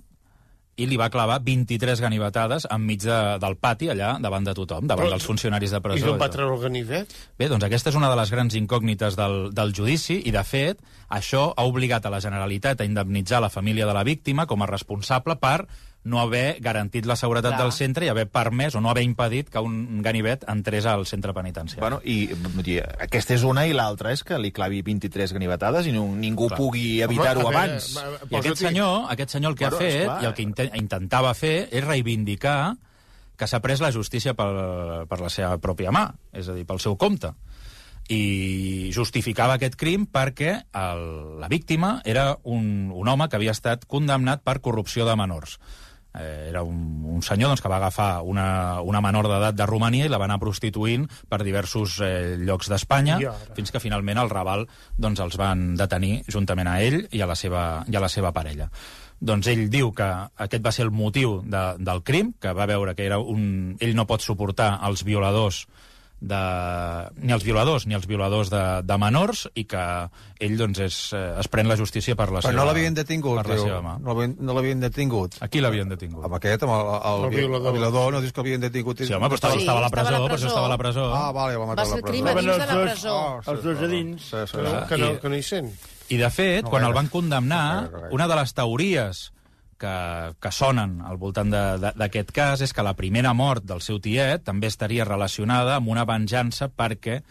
i 0.82 0.88
li 0.90 0.98
va 1.00 1.10
clavar 1.14 1.38
23 1.46 2.02
ganivetades 2.02 2.66
enmig 2.74 3.04
de, 3.06 3.20
del 3.44 3.56
pati, 3.62 3.92
allà, 3.94 4.16
davant 4.24 4.48
de 4.48 4.56
tothom, 4.58 4.88
davant 4.90 5.06
Però- 5.06 5.14
dels 5.16 5.28
funcionaris 5.30 5.72
de 5.76 5.78
I 5.78 5.86
presó. 5.86 6.06
d'on 6.10 6.20
va 6.22 6.30
i 6.32 6.34
treure 6.34 6.56
el 6.58 6.62
ganivet? 6.66 7.14
Bé, 7.38 7.48
doncs 7.52 7.68
aquesta 7.68 7.94
és 7.94 8.00
una 8.00 8.10
de 8.10 8.18
les 8.20 8.32
grans 8.34 8.58
incògnites 8.58 9.16
del, 9.20 9.38
del 9.54 9.74
judici 9.78 10.20
i, 10.26 10.34
de 10.34 10.44
fet, 10.48 10.82
això 11.10 11.52
ha 11.56 11.66
obligat 11.70 12.06
a 12.06 12.14
la 12.14 12.20
Generalitat 12.24 12.82
a 12.82 12.88
indemnitzar 12.90 13.42
la 13.44 13.50
família 13.54 13.86
de 13.86 13.94
la 13.94 14.04
víctima 14.08 14.48
com 14.50 14.62
a 14.66 14.70
responsable 14.70 15.38
per 15.42 15.68
no 16.04 16.20
haver 16.20 16.58
garantit 16.62 17.06
la 17.06 17.16
seguretat 17.16 17.52
Clar. 17.54 17.62
del 17.62 17.72
centre 17.72 18.06
i 18.06 18.10
haver 18.10 18.26
permès 18.28 18.74
o 18.74 18.82
no 18.82 18.90
haver 18.90 19.04
impedit 19.04 19.50
que 19.54 19.60
un 19.62 20.02
ganivet 20.02 20.44
entrés 20.50 20.86
al 20.90 21.06
centre 21.06 21.34
penitenciari. 21.34 21.80
Bueno, 21.80 22.00
i 22.04 22.26
dir, 22.66 22.80
aquesta 23.00 23.36
és 23.36 23.44
una 23.46 23.68
i 23.70 23.74
l'altra 23.78 24.12
és 24.12 24.24
que 24.26 24.40
li 24.42 24.50
clavi 24.52 24.82
23 24.82 25.32
ganivetades 25.34 25.86
i 25.86 25.92
no, 25.94 26.08
ningú 26.16 26.48
Clar. 26.48 26.58
pugui 26.58 27.02
evitar-ho 27.06 27.48
abans. 27.48 27.92
va- 27.98 28.08
va- 28.10 28.20
I 28.32 28.36
aquest 28.40 28.58
senyor, 28.66 29.06
aquest 29.12 29.30
senyor 29.38 29.52
el 29.52 29.58
que 29.58 29.66
Bueno, 29.70 29.78
ha 29.78 29.80
fet 29.80 30.00
esclar. 30.02 30.24
i 30.24 30.26
el 30.26 30.34
que 30.34 30.42
inte 30.42 30.72
intentava 30.74 31.34
fer 31.36 31.70
és 31.72 31.84
reivindicar 31.86 32.78
que 33.38 33.48
s'ha 33.48 33.60
pres 33.62 33.80
la 33.82 33.92
justícia 33.92 34.34
per, 34.34 35.06
per 35.08 35.20
la 35.22 35.30
seva 35.30 35.58
pròpia 35.58 35.92
mà, 35.92 36.14
és 36.34 36.48
a 36.50 36.54
dir, 36.54 36.66
pel 36.66 36.80
seu 36.80 36.98
compte. 36.98 37.32
I 38.10 38.90
justificava 38.94 39.54
aquest 39.56 39.76
crim 39.80 40.06
perquè 40.10 40.64
el, 40.74 41.40
la 41.40 41.48
víctima 41.48 42.02
era 42.04 42.38
un, 42.44 42.92
un 42.94 43.08
home 43.08 43.28
que 43.30 43.38
havia 43.38 43.54
estat 43.56 43.86
condemnat 43.86 44.42
per 44.44 44.60
corrupció 44.62 45.06
de 45.06 45.16
menors. 45.16 45.60
Eh, 46.14 46.48
era 46.50 46.64
un, 46.64 47.06
un 47.08 47.22
senyor 47.24 47.54
doncs, 47.54 47.62
que 47.64 47.70
va 47.72 47.78
agafar 47.78 48.22
una, 48.28 48.82
una 48.84 49.00
menor 49.04 49.30
d'edat 49.32 49.56
de 49.56 49.68
Romania 49.70 50.08
i 50.08 50.12
la 50.12 50.20
va 50.20 50.28
anar 50.28 50.42
prostituint 50.42 51.06
per 51.32 51.40
diversos 51.44 52.00
eh, 52.04 52.36
llocs 52.42 52.68
d'Espanya, 52.72 53.20
fins 53.56 53.72
que 53.72 53.80
finalment 53.80 54.20
el 54.20 54.32
Raval 54.32 54.66
doncs, 54.98 55.22
els 55.24 55.38
van 55.40 55.72
detenir 55.80 56.18
juntament 56.28 56.68
a 56.68 56.82
ell 56.84 57.06
i 57.12 57.24
a 57.24 57.30
la 57.30 57.38
seva, 57.40 57.86
i 57.88 57.96
a 57.96 58.04
la 58.04 58.12
seva 58.12 58.34
parella. 58.36 58.68
Doncs 59.22 59.48
ell 59.52 59.68
diu 59.70 59.92
que 59.94 60.10
aquest 60.44 60.66
va 60.66 60.74
ser 60.76 60.88
el 60.88 60.92
motiu 60.92 61.40
de, 61.46 61.64
del 61.80 62.02
crim, 62.04 62.34
que 62.42 62.52
va 62.58 62.68
veure 62.68 62.96
que 62.98 63.06
era 63.06 63.22
un... 63.22 63.78
ell 63.80 63.96
no 63.96 64.08
pot 64.10 64.26
suportar 64.26 64.74
els 64.88 65.06
violadors 65.06 65.68
de, 66.22 66.40
ni 67.26 67.34
els 67.34 67.44
violadors 67.44 67.88
ni 67.90 67.96
els 67.98 68.06
violadors 68.06 68.52
de, 68.54 68.62
de 68.86 68.98
menors 69.02 69.48
i 69.58 69.64
que 69.66 69.82
ell 70.40 70.54
doncs, 70.60 70.80
és, 70.86 70.98
eh, 71.18 71.22
es 71.42 71.48
pren 71.50 71.68
la 71.70 71.76
justícia 71.80 72.14
per 72.16 72.28
la 72.30 72.40
Però 72.44 72.52
seva 72.52 72.60
no 72.60 72.66
l'havien 72.70 72.94
detingut, 72.94 73.40
per 73.42 73.56
la 73.56 73.58
seva 73.58 73.80
mà. 73.82 73.96
No 74.00 74.14
l'havien- 74.14 74.36
no 74.40 74.54
l'havien 74.54 74.80
detingut. 74.84 75.40
Aquí 75.42 75.62
l'havien 75.62 75.90
detingut. 75.90 76.24
Amb 76.30 76.38
aquest, 76.38 76.64
amb 76.68 76.76
el, 76.78 76.92
el, 77.12 77.26
El 77.26 77.36
violador. 77.40 77.68
el 77.74 77.80
violador, 77.80 78.14
no 78.14 78.22
dius 78.22 78.34
que 78.34 78.42
l'havien 78.44 78.62
detingut. 78.62 79.02
Sí, 79.02 79.12
home, 79.14 79.28
però 79.28 79.40
estava, 79.42 79.54
Sí, 79.58 79.66
estava 79.66 79.80
a 79.80 79.82
la 79.82 79.88
estava 79.88 80.02
a 80.02 80.12
presó, 80.12 80.22
la 80.22 80.30
per 80.30 80.38
això 80.40 80.48
estava 80.54 80.66
a 80.66 80.70
la 80.76 80.78
presó. 80.78 81.08
Ah, 81.16 81.32
vale, 81.32 81.56
va 81.58 81.66
Va 81.66 81.72
matar 81.74 81.86
ser 81.88 82.02
la 82.04 82.08
crim 82.12 82.24
presó. 82.26 82.38
a 82.38 82.42
dins 82.42 82.58
de 82.62 82.76
la 82.76 82.82
presó. 82.86 83.18
Els 83.52 83.64
dos 83.64 83.82
a 83.82 83.88
dins. 83.88 84.22
Sí, 84.22 84.38
sí, 84.46 84.58
Que 84.58 84.64
no, 84.64 84.70
sí. 84.70 84.88
que, 84.90 84.98
no, 84.98 85.12
I- 85.12 85.18
que 85.26 85.30
no 85.30 85.36
hi 85.36 85.44
sent. 85.44 85.72
I, 86.10 86.18
de 86.18 86.30
fet, 86.30 86.64
No 86.66 86.70
quan 86.70 86.84
el 86.86 86.94
van 86.94 87.08
condemnar, 87.08 87.90
una 88.12 88.28
de 88.28 88.36
les 88.36 88.54
teories 88.54 89.32
que, 89.82 89.98
que 90.42 90.52
sonen 90.54 91.00
al 91.06 91.18
voltant 91.22 91.52
d'aquest 91.52 92.34
cas 92.36 92.62
és 92.62 92.74
que 92.74 92.86
la 92.86 92.96
primera 92.98 93.34
mort 93.38 93.66
del 93.68 93.82
seu 93.82 94.00
tiet 94.04 94.46
també 94.48 94.70
estaria 94.70 95.08
relacionada 95.08 95.80
amb 95.80 95.90
una 95.94 96.06
venjança 96.06 96.70
perquè 96.70 97.22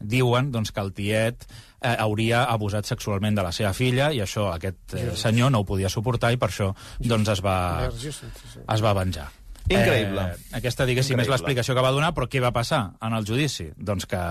diuen 0.00 0.50
doncs, 0.50 0.72
que 0.72 0.80
el 0.80 0.94
tiet 0.96 1.44
eh, 1.46 1.94
hauria 1.96 2.44
abusat 2.48 2.88
sexualment 2.88 3.36
de 3.36 3.44
la 3.44 3.52
seva 3.52 3.72
filla 3.76 4.10
i 4.16 4.22
això 4.24 4.48
aquest 4.54 4.96
eh, 4.96 5.10
senyor 5.16 5.52
no 5.52 5.62
ho 5.62 5.68
podia 5.68 5.92
suportar 5.92 6.32
i 6.32 6.40
per 6.40 6.48
això 6.50 6.70
doncs 6.98 7.36
es 7.36 7.44
va, 7.44 7.58
es 7.90 8.82
va 8.82 8.96
venjar. 8.96 9.28
Increïble. 9.70 10.22
Eh, 10.24 10.54
aquesta, 10.58 10.86
diguéssim, 10.88 11.14
Increïble. 11.14 11.28
és 11.28 11.34
l'explicació 11.36 11.76
que 11.76 11.84
va 11.84 11.92
donar, 11.94 12.10
però 12.16 12.26
què 12.30 12.40
va 12.42 12.50
passar 12.54 12.80
en 13.06 13.14
el 13.14 13.26
judici? 13.28 13.68
Doncs 13.76 14.08
que 14.10 14.22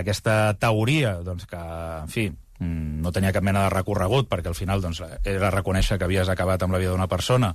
aquesta 0.00 0.36
teoria, 0.60 1.18
doncs 1.26 1.44
que, 1.50 1.60
en 2.06 2.12
fi, 2.12 2.30
no 2.60 3.12
tenia 3.12 3.32
cap 3.32 3.44
mena 3.46 3.64
de 3.66 3.70
recorregut, 3.72 4.28
perquè 4.28 4.50
al 4.50 4.58
final 4.58 4.82
doncs, 4.84 5.00
era 5.24 5.50
reconèixer 5.50 5.98
que 5.98 6.04
havies 6.04 6.28
acabat 6.28 6.62
amb 6.62 6.74
la 6.76 6.80
vida 6.82 6.92
d'una 6.92 7.08
persona, 7.08 7.54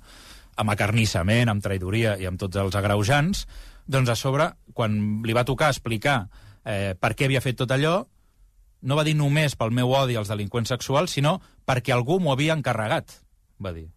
amb 0.57 0.71
acarnissament, 0.71 1.49
amb 1.51 1.61
traïdoria 1.63 2.15
i 2.17 2.25
amb 2.25 2.39
tots 2.39 2.57
els 2.57 2.75
agreujants, 2.75 3.45
doncs 3.85 4.09
a 4.09 4.15
sobre, 4.17 4.49
quan 4.73 5.21
li 5.25 5.33
va 5.35 5.43
tocar 5.45 5.69
explicar 5.69 6.23
eh, 6.65 6.95
per 6.99 7.13
què 7.13 7.27
havia 7.27 7.41
fet 7.43 7.59
tot 7.61 7.71
allò, 7.75 7.99
no 8.85 8.95
va 8.97 9.03
dir 9.05 9.15
només 9.17 9.55
pel 9.57 9.71
meu 9.73 9.91
odi 9.93 10.15
als 10.17 10.29
delinqüents 10.31 10.69
sexuals, 10.73 11.13
sinó 11.13 11.37
perquè 11.65 11.93
algú 11.93 12.19
m'ho 12.19 12.33
havia 12.33 12.53
encarregat, 12.57 13.19
va 13.61 13.73
dir. 13.73 13.87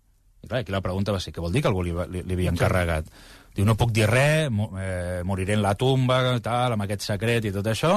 I 0.44 0.47
clar, 0.49 0.61
aquí 0.62 0.73
la 0.73 0.81
pregunta 0.85 1.12
va 1.12 1.21
ser, 1.21 1.33
què 1.35 1.40
vol 1.42 1.53
dir 1.53 1.62
que 1.64 1.68
algú 1.73 1.83
li, 1.83 1.92
li, 1.92 2.23
li 2.23 2.37
havia 2.37 2.53
encarregat? 2.53 3.09
Diu, 3.57 3.64
no 3.66 3.75
puc 3.81 3.90
dir 3.90 4.07
res, 4.07 4.51
mo- 4.55 4.71
eh, 4.79 5.23
moriré 5.27 5.57
en 5.57 5.62
la 5.64 5.75
tumba, 5.75 6.21
tal, 6.44 6.77
amb 6.77 6.85
aquest 6.85 7.03
secret 7.09 7.49
i 7.49 7.53
tot 7.53 7.66
això, 7.66 7.97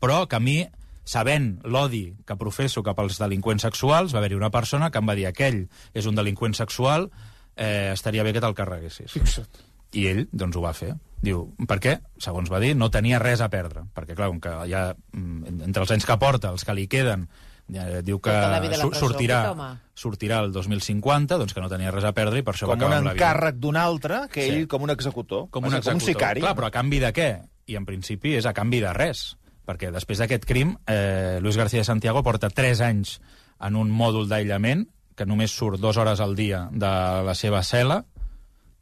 però 0.00 0.22
que 0.26 0.38
a 0.38 0.40
mi, 0.40 0.62
sabent 1.04 1.60
l'odi 1.64 2.14
que 2.26 2.36
professo 2.36 2.82
cap 2.82 2.98
als 3.00 3.18
delinqüents 3.18 3.62
sexuals, 3.62 4.12
va 4.14 4.18
haver-hi 4.22 4.36
una 4.38 4.50
persona 4.50 4.90
que 4.90 4.98
em 4.98 5.08
va 5.08 5.14
dir 5.18 5.26
aquell 5.26 5.68
és 5.94 6.06
un 6.06 6.14
delinqüent 6.14 6.54
sexual, 6.54 7.10
eh, 7.56 7.90
estaria 7.92 8.22
bé 8.22 8.32
que 8.32 8.40
te'l 8.40 8.54
carreguessis. 8.54 9.12
Fixa't. 9.12 9.62
I 9.92 10.06
ell, 10.08 10.22
doncs, 10.32 10.56
ho 10.56 10.62
va 10.64 10.72
fer. 10.72 10.94
Diu, 11.22 11.54
per 11.68 11.76
què? 11.78 11.98
Segons 12.18 12.48
va 12.50 12.58
dir, 12.62 12.74
no 12.74 12.88
tenia 12.90 13.18
res 13.20 13.42
a 13.44 13.50
perdre. 13.52 13.82
Perquè, 13.94 14.14
clar, 14.16 14.28
com 14.32 14.40
que 14.40 14.52
ja, 14.70 14.94
mm, 15.12 15.60
entre 15.68 15.82
els 15.84 15.90
anys 15.90 16.06
que 16.08 16.16
porta, 16.18 16.48
els 16.50 16.64
que 16.64 16.74
li 16.74 16.86
queden, 16.88 17.28
ja, 17.70 17.84
diu 18.02 18.18
que 18.18 18.30
Tota 18.32 18.60
presó, 18.64 18.88
sortirà, 18.94 19.50
home. 19.52 19.68
sortirà 19.94 20.40
el 20.42 20.50
2050, 20.52 21.36
doncs 21.36 21.52
que 21.54 21.60
no 21.60 21.68
tenia 21.68 21.90
res 21.92 22.04
a 22.08 22.12
perdre 22.16 22.40
i 22.40 22.42
per 22.42 22.54
això 22.54 22.66
Com 22.66 22.72
va 22.72 22.74
un 22.74 22.80
acabar 22.82 22.96
amb 22.98 23.06
la 23.06 23.12
vida. 23.12 23.24
encàrrec 23.26 23.54
d'un 23.60 23.76
altre, 23.76 24.20
que 24.32 24.46
ell 24.48 24.60
Sí. 24.62 24.66
com 24.66 24.82
un 24.82 24.90
executor. 24.90 25.48
Com 25.50 25.64
un, 25.64 25.74
executor. 25.74 25.92
Com 25.92 26.00
un 26.02 26.06
sicari. 26.06 26.40
Clar, 26.40 26.56
però 26.56 26.66
a 26.66 26.70
canvi 26.70 26.98
de 26.98 27.12
què? 27.12 27.30
I 27.66 27.76
en 27.76 27.84
principi 27.84 28.34
és 28.34 28.46
a 28.46 28.52
canvi 28.54 28.80
de 28.80 28.92
res. 28.92 29.36
Perquè 29.66 29.92
després 29.94 30.18
d'aquest 30.18 30.44
crim, 30.48 30.76
eh, 30.90 31.38
Luis 31.40 31.56
García 31.56 31.80
de 31.80 31.88
Santiago 31.88 32.22
porta 32.26 32.50
3 32.50 32.80
anys 32.82 33.20
en 33.62 33.76
un 33.78 33.90
mòdul 33.94 34.28
d'aïllament 34.28 34.86
que 35.14 35.26
només 35.28 35.52
surt 35.54 35.78
dues 35.80 35.96
hores 36.00 36.20
al 36.20 36.34
dia 36.34 36.64
de 36.72 36.88
la 37.26 37.34
seva 37.38 37.60
cel·la, 37.62 38.00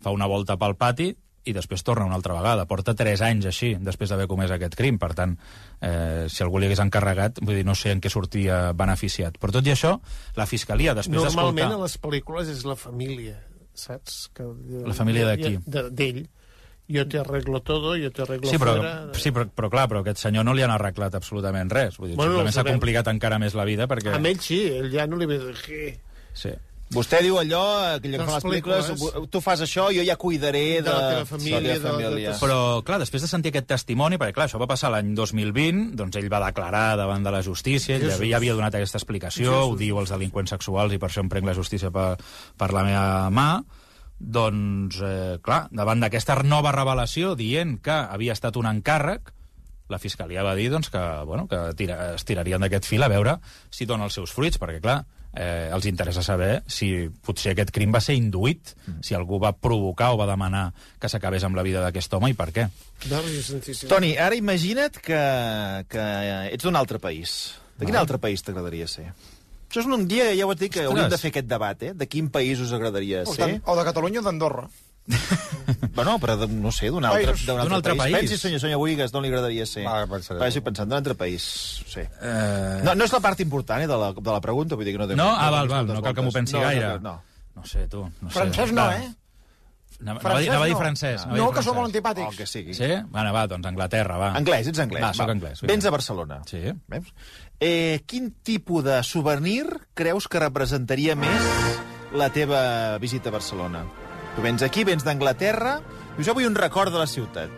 fa 0.01 0.11
una 0.15 0.27
volta 0.31 0.57
pel 0.57 0.77
pati 0.81 1.11
i 1.45 1.53
després 1.57 1.83
torna 1.83 2.05
una 2.07 2.15
altra 2.17 2.35
vegada. 2.37 2.67
Porta 2.69 2.95
3 2.95 3.21
anys 3.27 3.47
així, 3.51 3.75
després 3.81 4.09
d'haver 4.13 4.27
comès 4.29 4.51
aquest 4.53 4.75
crim. 4.77 4.99
Per 5.01 5.11
tant, 5.17 5.35
eh, 5.81 6.27
si 6.29 6.43
algú 6.45 6.59
li 6.61 6.67
hagués 6.69 6.81
encarregat, 6.85 7.41
vull 7.43 7.57
dir, 7.57 7.65
no 7.67 7.75
sé 7.75 7.93
en 7.93 8.01
què 8.01 8.09
sortia 8.13 8.73
beneficiat. 8.77 9.39
Però 9.41 9.53
tot 9.53 9.67
i 9.67 9.73
això, 9.73 9.95
la 10.37 10.47
Fiscalia, 10.47 10.95
després 10.95 11.17
Normalment 11.23 11.57
d'escoltar... 11.69 11.81
a 11.81 11.83
les 11.85 11.97
pel·lícules 12.01 12.49
és 12.53 12.65
la 12.69 12.77
família, 12.77 13.39
saps? 13.75 14.29
Que, 14.37 14.45
La 14.87 14.95
família 14.95 15.27
de 15.33 15.37
qui? 15.41 15.57
de- 15.67 15.89
D'ell. 15.91 16.23
Jo 16.91 17.05
te 17.07 17.21
arreglo 17.21 17.61
todo, 17.63 17.93
jo 17.97 18.11
te 18.11 18.23
arreglo 18.23 18.51
Sí, 18.51 18.59
però, 18.59 18.75
fuera... 18.77 18.95
sí 19.15 19.31
però, 19.31 19.47
però 19.55 19.71
clar, 19.71 19.89
però 19.89 20.01
aquest 20.03 20.19
senyor 20.25 20.45
no 20.45 20.55
li 20.55 20.63
han 20.67 20.73
arreglat 20.75 21.15
absolutament 21.15 21.71
res. 21.71 21.97
Vull 22.01 22.09
dir, 22.11 22.17
Bueno, 22.17 22.33
simplement 22.41 22.57
s'ha 22.57 22.65
complicat 22.67 23.07
encara 23.13 23.39
més 23.39 23.55
la 23.55 23.65
vida 23.69 23.87
perquè... 23.87 24.17
Amb 24.19 24.27
ell 24.27 24.41
sí, 24.43 24.65
ell 24.81 24.91
ja 24.93 25.07
no 25.07 25.17
li 25.21 25.27
ve. 25.31 25.39
Sí. 26.35 26.51
Vostè 26.91 27.21
diu 27.23 27.37
allò, 27.39 27.61
eh, 27.95 28.01
que 28.03 28.09
allò 28.09 28.17
que 28.19 28.19
Les 28.19 28.27
fa 28.27 28.35
les 28.41 28.45
pel·lícules, 28.49 28.87
pel·lícules. 28.91 29.29
tu 29.31 29.41
fas 29.41 29.61
això, 29.63 29.85
jo 29.95 30.03
ja 30.03 30.17
cuidaré 30.19 30.81
de, 30.81 30.83
De 30.83 30.91
la 30.91 31.11
teva 31.13 31.27
família, 31.31 31.61
de 31.61 31.63
la 31.69 31.71
de- 31.71 31.79
teva 31.79 31.93
de- 32.01 32.05
família. 32.09 32.31
de- 32.33 32.39
Però, 32.41 32.57
clar, 32.83 32.99
després 32.99 33.23
de 33.23 33.29
sentir 33.31 33.53
aquest 33.53 33.69
testimoni, 33.71 34.19
perquè, 34.19 34.35
clar, 34.35 34.49
això 34.49 34.59
va 34.59 34.67
passar 34.67 34.91
l'any 34.91 35.13
2020, 35.15 35.93
doncs 35.95 36.17
ell 36.19 36.27
va 36.33 36.41
declarar 36.49 36.97
davant 36.99 37.23
de 37.23 37.31
la 37.31 37.45
justícia, 37.47 37.95
ell 37.95 38.09
ja 38.09 38.17
havia, 38.17 38.33
ja 38.33 38.37
havia 38.43 38.55
donat 38.59 38.75
aquesta 38.75 38.99
explicació, 38.99 39.69
ho 39.71 39.77
diu 39.79 40.01
als 40.03 40.11
delinqüents 40.11 40.51
sexuals 40.51 40.93
i 40.93 40.99
per 40.99 41.09
això 41.13 41.23
em 41.23 41.29
prenc 41.31 41.47
la 41.47 41.55
justícia 41.55 41.93
per, 41.95 42.17
per 42.59 42.73
la 42.75 42.83
meva 42.83 43.31
mà, 43.31 43.63
doncs, 44.21 45.01
eh, 45.03 45.39
clar, 45.43 45.65
davant 45.73 46.05
d'aquesta 46.05 46.37
nova 46.45 46.73
revelació 46.77 47.35
dient 47.35 47.79
que 47.83 47.97
havia 47.97 48.37
estat 48.37 48.57
un 48.61 48.69
encàrrec, 48.69 49.33
la 49.91 49.99
Fiscalia 49.99 50.45
va 50.47 50.55
dir 50.55 50.69
doncs, 50.71 50.91
que, 50.93 51.01
bueno, 51.27 51.49
que 51.51 51.59
tira, 51.75 52.15
es 52.15 52.25
tirarien 52.29 52.63
d'aquest 52.63 52.87
fil 52.87 53.03
a 53.03 53.09
veure 53.11 53.41
si 53.73 53.89
dona 53.89 54.07
els 54.07 54.15
seus 54.15 54.31
fruits, 54.31 54.61
perquè, 54.61 54.79
clar, 54.85 55.01
eh, 55.35 55.71
els 55.73 55.89
interessa 55.91 56.23
saber 56.23 56.61
si 56.71 57.09
potser 57.25 57.55
aquest 57.55 57.73
crim 57.75 57.91
va 57.95 58.03
ser 58.05 58.15
induït, 58.19 58.75
si 59.03 59.17
algú 59.17 59.41
va 59.43 59.55
provocar 59.57 60.13
o 60.15 60.21
va 60.21 60.29
demanar 60.31 60.69
que 61.01 61.11
s'acabés 61.11 61.45
amb 61.49 61.59
la 61.59 61.67
vida 61.67 61.83
d'aquest 61.83 62.15
home 62.15 62.31
i 62.31 62.39
per 62.39 62.51
què. 62.55 62.69
Toni, 63.91 64.15
ara 64.21 64.39
imagina't 64.39 65.01
que, 65.01 65.25
que 65.91 66.07
ets 66.53 66.67
d'un 66.67 66.79
altre 66.79 67.03
país. 67.03 67.57
De 67.81 67.89
quin 67.89 67.97
altre 67.97 68.21
país 68.21 68.45
t'agradaria 68.45 68.87
ser? 68.91 69.11
Això 69.71 69.81
és 69.85 69.87
un 69.87 70.07
dia, 70.11 70.33
ja 70.35 70.45
ho 70.47 70.51
has 70.51 70.59
dit, 70.59 70.67
que 70.73 70.81
Ostres. 70.83 70.91
hauríem 70.91 71.11
de 71.15 71.19
fer 71.23 71.31
aquest 71.31 71.47
debat, 71.47 71.83
eh? 71.87 71.93
De 71.95 72.07
quin 72.11 72.29
país 72.35 72.59
us 72.61 72.73
agradaria 72.75 73.23
O, 73.23 73.33
ser? 73.35 73.61
o 73.65 73.77
de 73.79 73.85
Catalunya 73.87 74.21
o 74.21 74.23
d'Andorra. 74.27 74.67
Bueno, 75.95 76.19
però 76.23 76.37
de, 76.39 76.47
no 76.49 76.71
sé, 76.73 76.89
d'un 76.89 77.05
altre, 77.05 77.35
d'un 77.45 77.59
altre, 77.59 77.75
altre 77.77 77.95
país. 77.99 78.15
Pensi, 78.15 78.37
senyor, 78.39 78.61
senyor 78.63 78.79
Boigues, 78.79 79.11
d'on 79.13 79.25
li 79.25 79.29
agradaria 79.29 79.65
ser? 79.67 79.83
Va, 79.85 80.05
pensaré. 80.09 80.39
Vagi 80.41 80.61
pensant, 80.65 80.89
d'un 80.89 80.97
altre 81.01 81.17
país. 81.19 81.45
Sí. 81.91 82.01
Eh... 82.01 82.81
No, 82.87 82.95
no 82.95 83.05
és 83.05 83.13
la 83.13 83.21
part 83.21 83.41
important 83.43 83.83
eh, 83.83 83.89
de, 83.91 83.97
la, 84.01 84.13
de 84.17 84.31
la 84.31 84.41
pregunta, 84.41 84.79
vull 84.79 84.87
dir 84.87 84.95
que 84.95 85.01
no... 85.03 85.09
té- 85.11 85.17
No? 85.19 85.27
Ah, 85.35 85.51
val, 85.53 85.69
val, 85.69 85.87
no 85.91 86.01
cal 86.01 86.15
que 86.15 86.23
m'ho 86.23 86.31
voltes. 86.31 86.39
pensi 86.39 86.57
no, 86.57 86.63
gaire. 86.65 86.93
No, 87.03 87.17
no. 87.19 87.61
No 87.61 87.67
sé, 87.67 87.87
tu. 87.91 88.05
No 88.23 88.31
sé. 88.31 88.37
Francès 88.39 88.73
no, 88.73 88.87
eh? 88.95 89.11
Anava, 90.01 90.21
anava, 90.21 90.39
a 90.39 90.41
dir- 90.41 90.73
no. 90.73 90.79
francès. 90.79 91.27
a 91.27 91.29
dir 91.29 91.39
No, 91.39 91.51
que 91.53 91.63
som 91.63 91.77
molt 91.77 91.91
antipàtics. 91.91 92.27
O 92.27 92.31
el 92.31 92.37
que 92.37 92.47
sigui. 92.47 92.75
Sí? 92.75 92.89
Bueno, 93.11 93.33
va, 93.33 93.47
doncs 93.47 93.67
Anglaterra, 93.67 94.17
va. 94.17 94.31
Anglès, 94.39 94.69
ets 94.71 94.79
anglès. 94.79 95.03
Va, 95.03 95.13
soc 95.15 95.29
anglès, 95.29 95.61
Vens 95.63 95.85
a 95.85 95.91
Barcelona. 95.91 96.41
Sí. 96.47 96.63
Veus? 96.89 97.13
Eh, 97.61 98.03
quin 98.07 98.31
tipus 98.43 98.85
de 98.85 99.03
souvenir 99.03 99.67
creus 99.95 100.29
que 100.29 100.41
representaria 100.41 101.15
més 101.17 101.43
la 102.17 102.31
teva 102.31 102.97
visita 102.99 103.29
a 103.29 103.33
Barcelona? 103.33 103.85
Tu 104.37 104.43
vens 104.43 104.63
aquí, 104.63 104.85
vens 104.85 105.05
d'Anglaterra, 105.05 105.81
dius, 106.17 106.27
jo 106.27 106.35
vull 106.35 106.47
un 106.47 106.55
record 106.55 106.93
de 106.93 106.99
la 107.03 107.07
ciutat. 107.07 107.51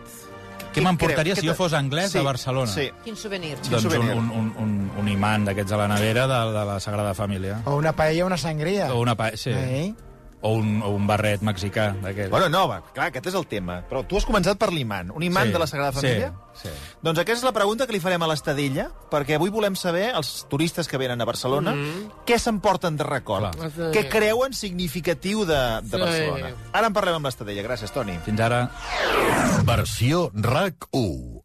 Què 0.72 0.80
m'emportaria 0.80 1.36
si 1.36 1.46
jo 1.46 1.54
fos 1.54 1.74
anglès 1.76 2.14
sí, 2.14 2.18
a 2.18 2.22
Barcelona? 2.24 2.72
Sí. 2.72 2.88
Quin 3.04 3.16
souvenir? 3.16 3.58
Doncs 3.60 3.84
un, 3.84 3.90
souvenir? 3.90 4.14
un, 4.16 4.30
un, 4.30 4.54
un, 4.58 4.90
un 5.02 5.08
imant 5.12 5.44
d'aquests 5.44 5.74
a 5.76 5.82
la 5.82 5.88
nevera 5.92 6.24
de, 6.26 6.38
de 6.56 6.64
la 6.70 6.78
Sagrada 6.80 7.12
Família. 7.14 7.60
O 7.66 7.76
una 7.76 7.92
paella 7.92 8.24
o 8.24 8.30
una 8.30 8.38
sangria. 8.40 8.88
O 8.94 9.00
una 9.00 9.14
pa... 9.14 9.36
sí. 9.36 9.50
Eh? 9.52 9.92
O 10.42 10.56
un, 10.58 10.80
o 10.82 10.88
un 10.96 11.04
barret 11.06 11.40
mexicà 11.46 11.92
d'aquest. 12.02 12.28
Bueno, 12.32 12.48
no, 12.50 12.64
va, 12.66 12.80
clar, 12.94 13.12
aquest 13.12 13.28
és 13.30 13.34
el 13.38 13.44
tema. 13.46 13.76
Però 13.88 14.00
tu 14.06 14.16
has 14.18 14.24
començat 14.26 14.58
per 14.58 14.72
l'imant. 14.74 15.12
Un 15.14 15.22
imant 15.22 15.46
Sí, 15.46 15.52
de 15.54 15.60
la 15.62 15.68
Sagrada 15.70 15.92
Família? 15.94 16.32
Sí, 16.58 16.66
sí. 16.66 16.72
Doncs 17.00 17.20
aquesta 17.22 17.38
és 17.44 17.46
la 17.46 17.52
pregunta 17.54 17.86
que 17.86 17.94
li 17.94 18.00
farem 18.02 18.22
a 18.22 18.26
l'Estadella, 18.26 18.88
perquè 19.12 19.36
avui 19.38 19.50
volem 19.54 19.76
saber, 19.78 20.08
els 20.18 20.32
turistes 20.50 20.88
que 20.90 20.98
venen 20.98 21.22
a 21.22 21.24
Barcelona, 21.28 21.76
què 22.26 22.40
s'emporten 22.42 22.98
de 22.98 23.06
record, 23.06 23.54
Clar. 23.54 23.92
què 23.94 24.08
creuen 24.10 24.52
significatiu 24.52 25.44
de, 25.46 25.60
de 25.86 25.94
Sí. 25.96 26.02
Barcelona. 26.02 26.50
Ara 26.72 26.90
en 26.90 26.92
parlem 26.98 27.20
amb 27.20 27.30
l'Estadella. 27.30 27.62
Gràcies, 27.62 27.94
Toni. 27.94 28.18
Fins 28.26 28.40
ara... 28.42 28.64
Versió 29.64 30.30
RAC 30.34 30.88
1 30.90 31.38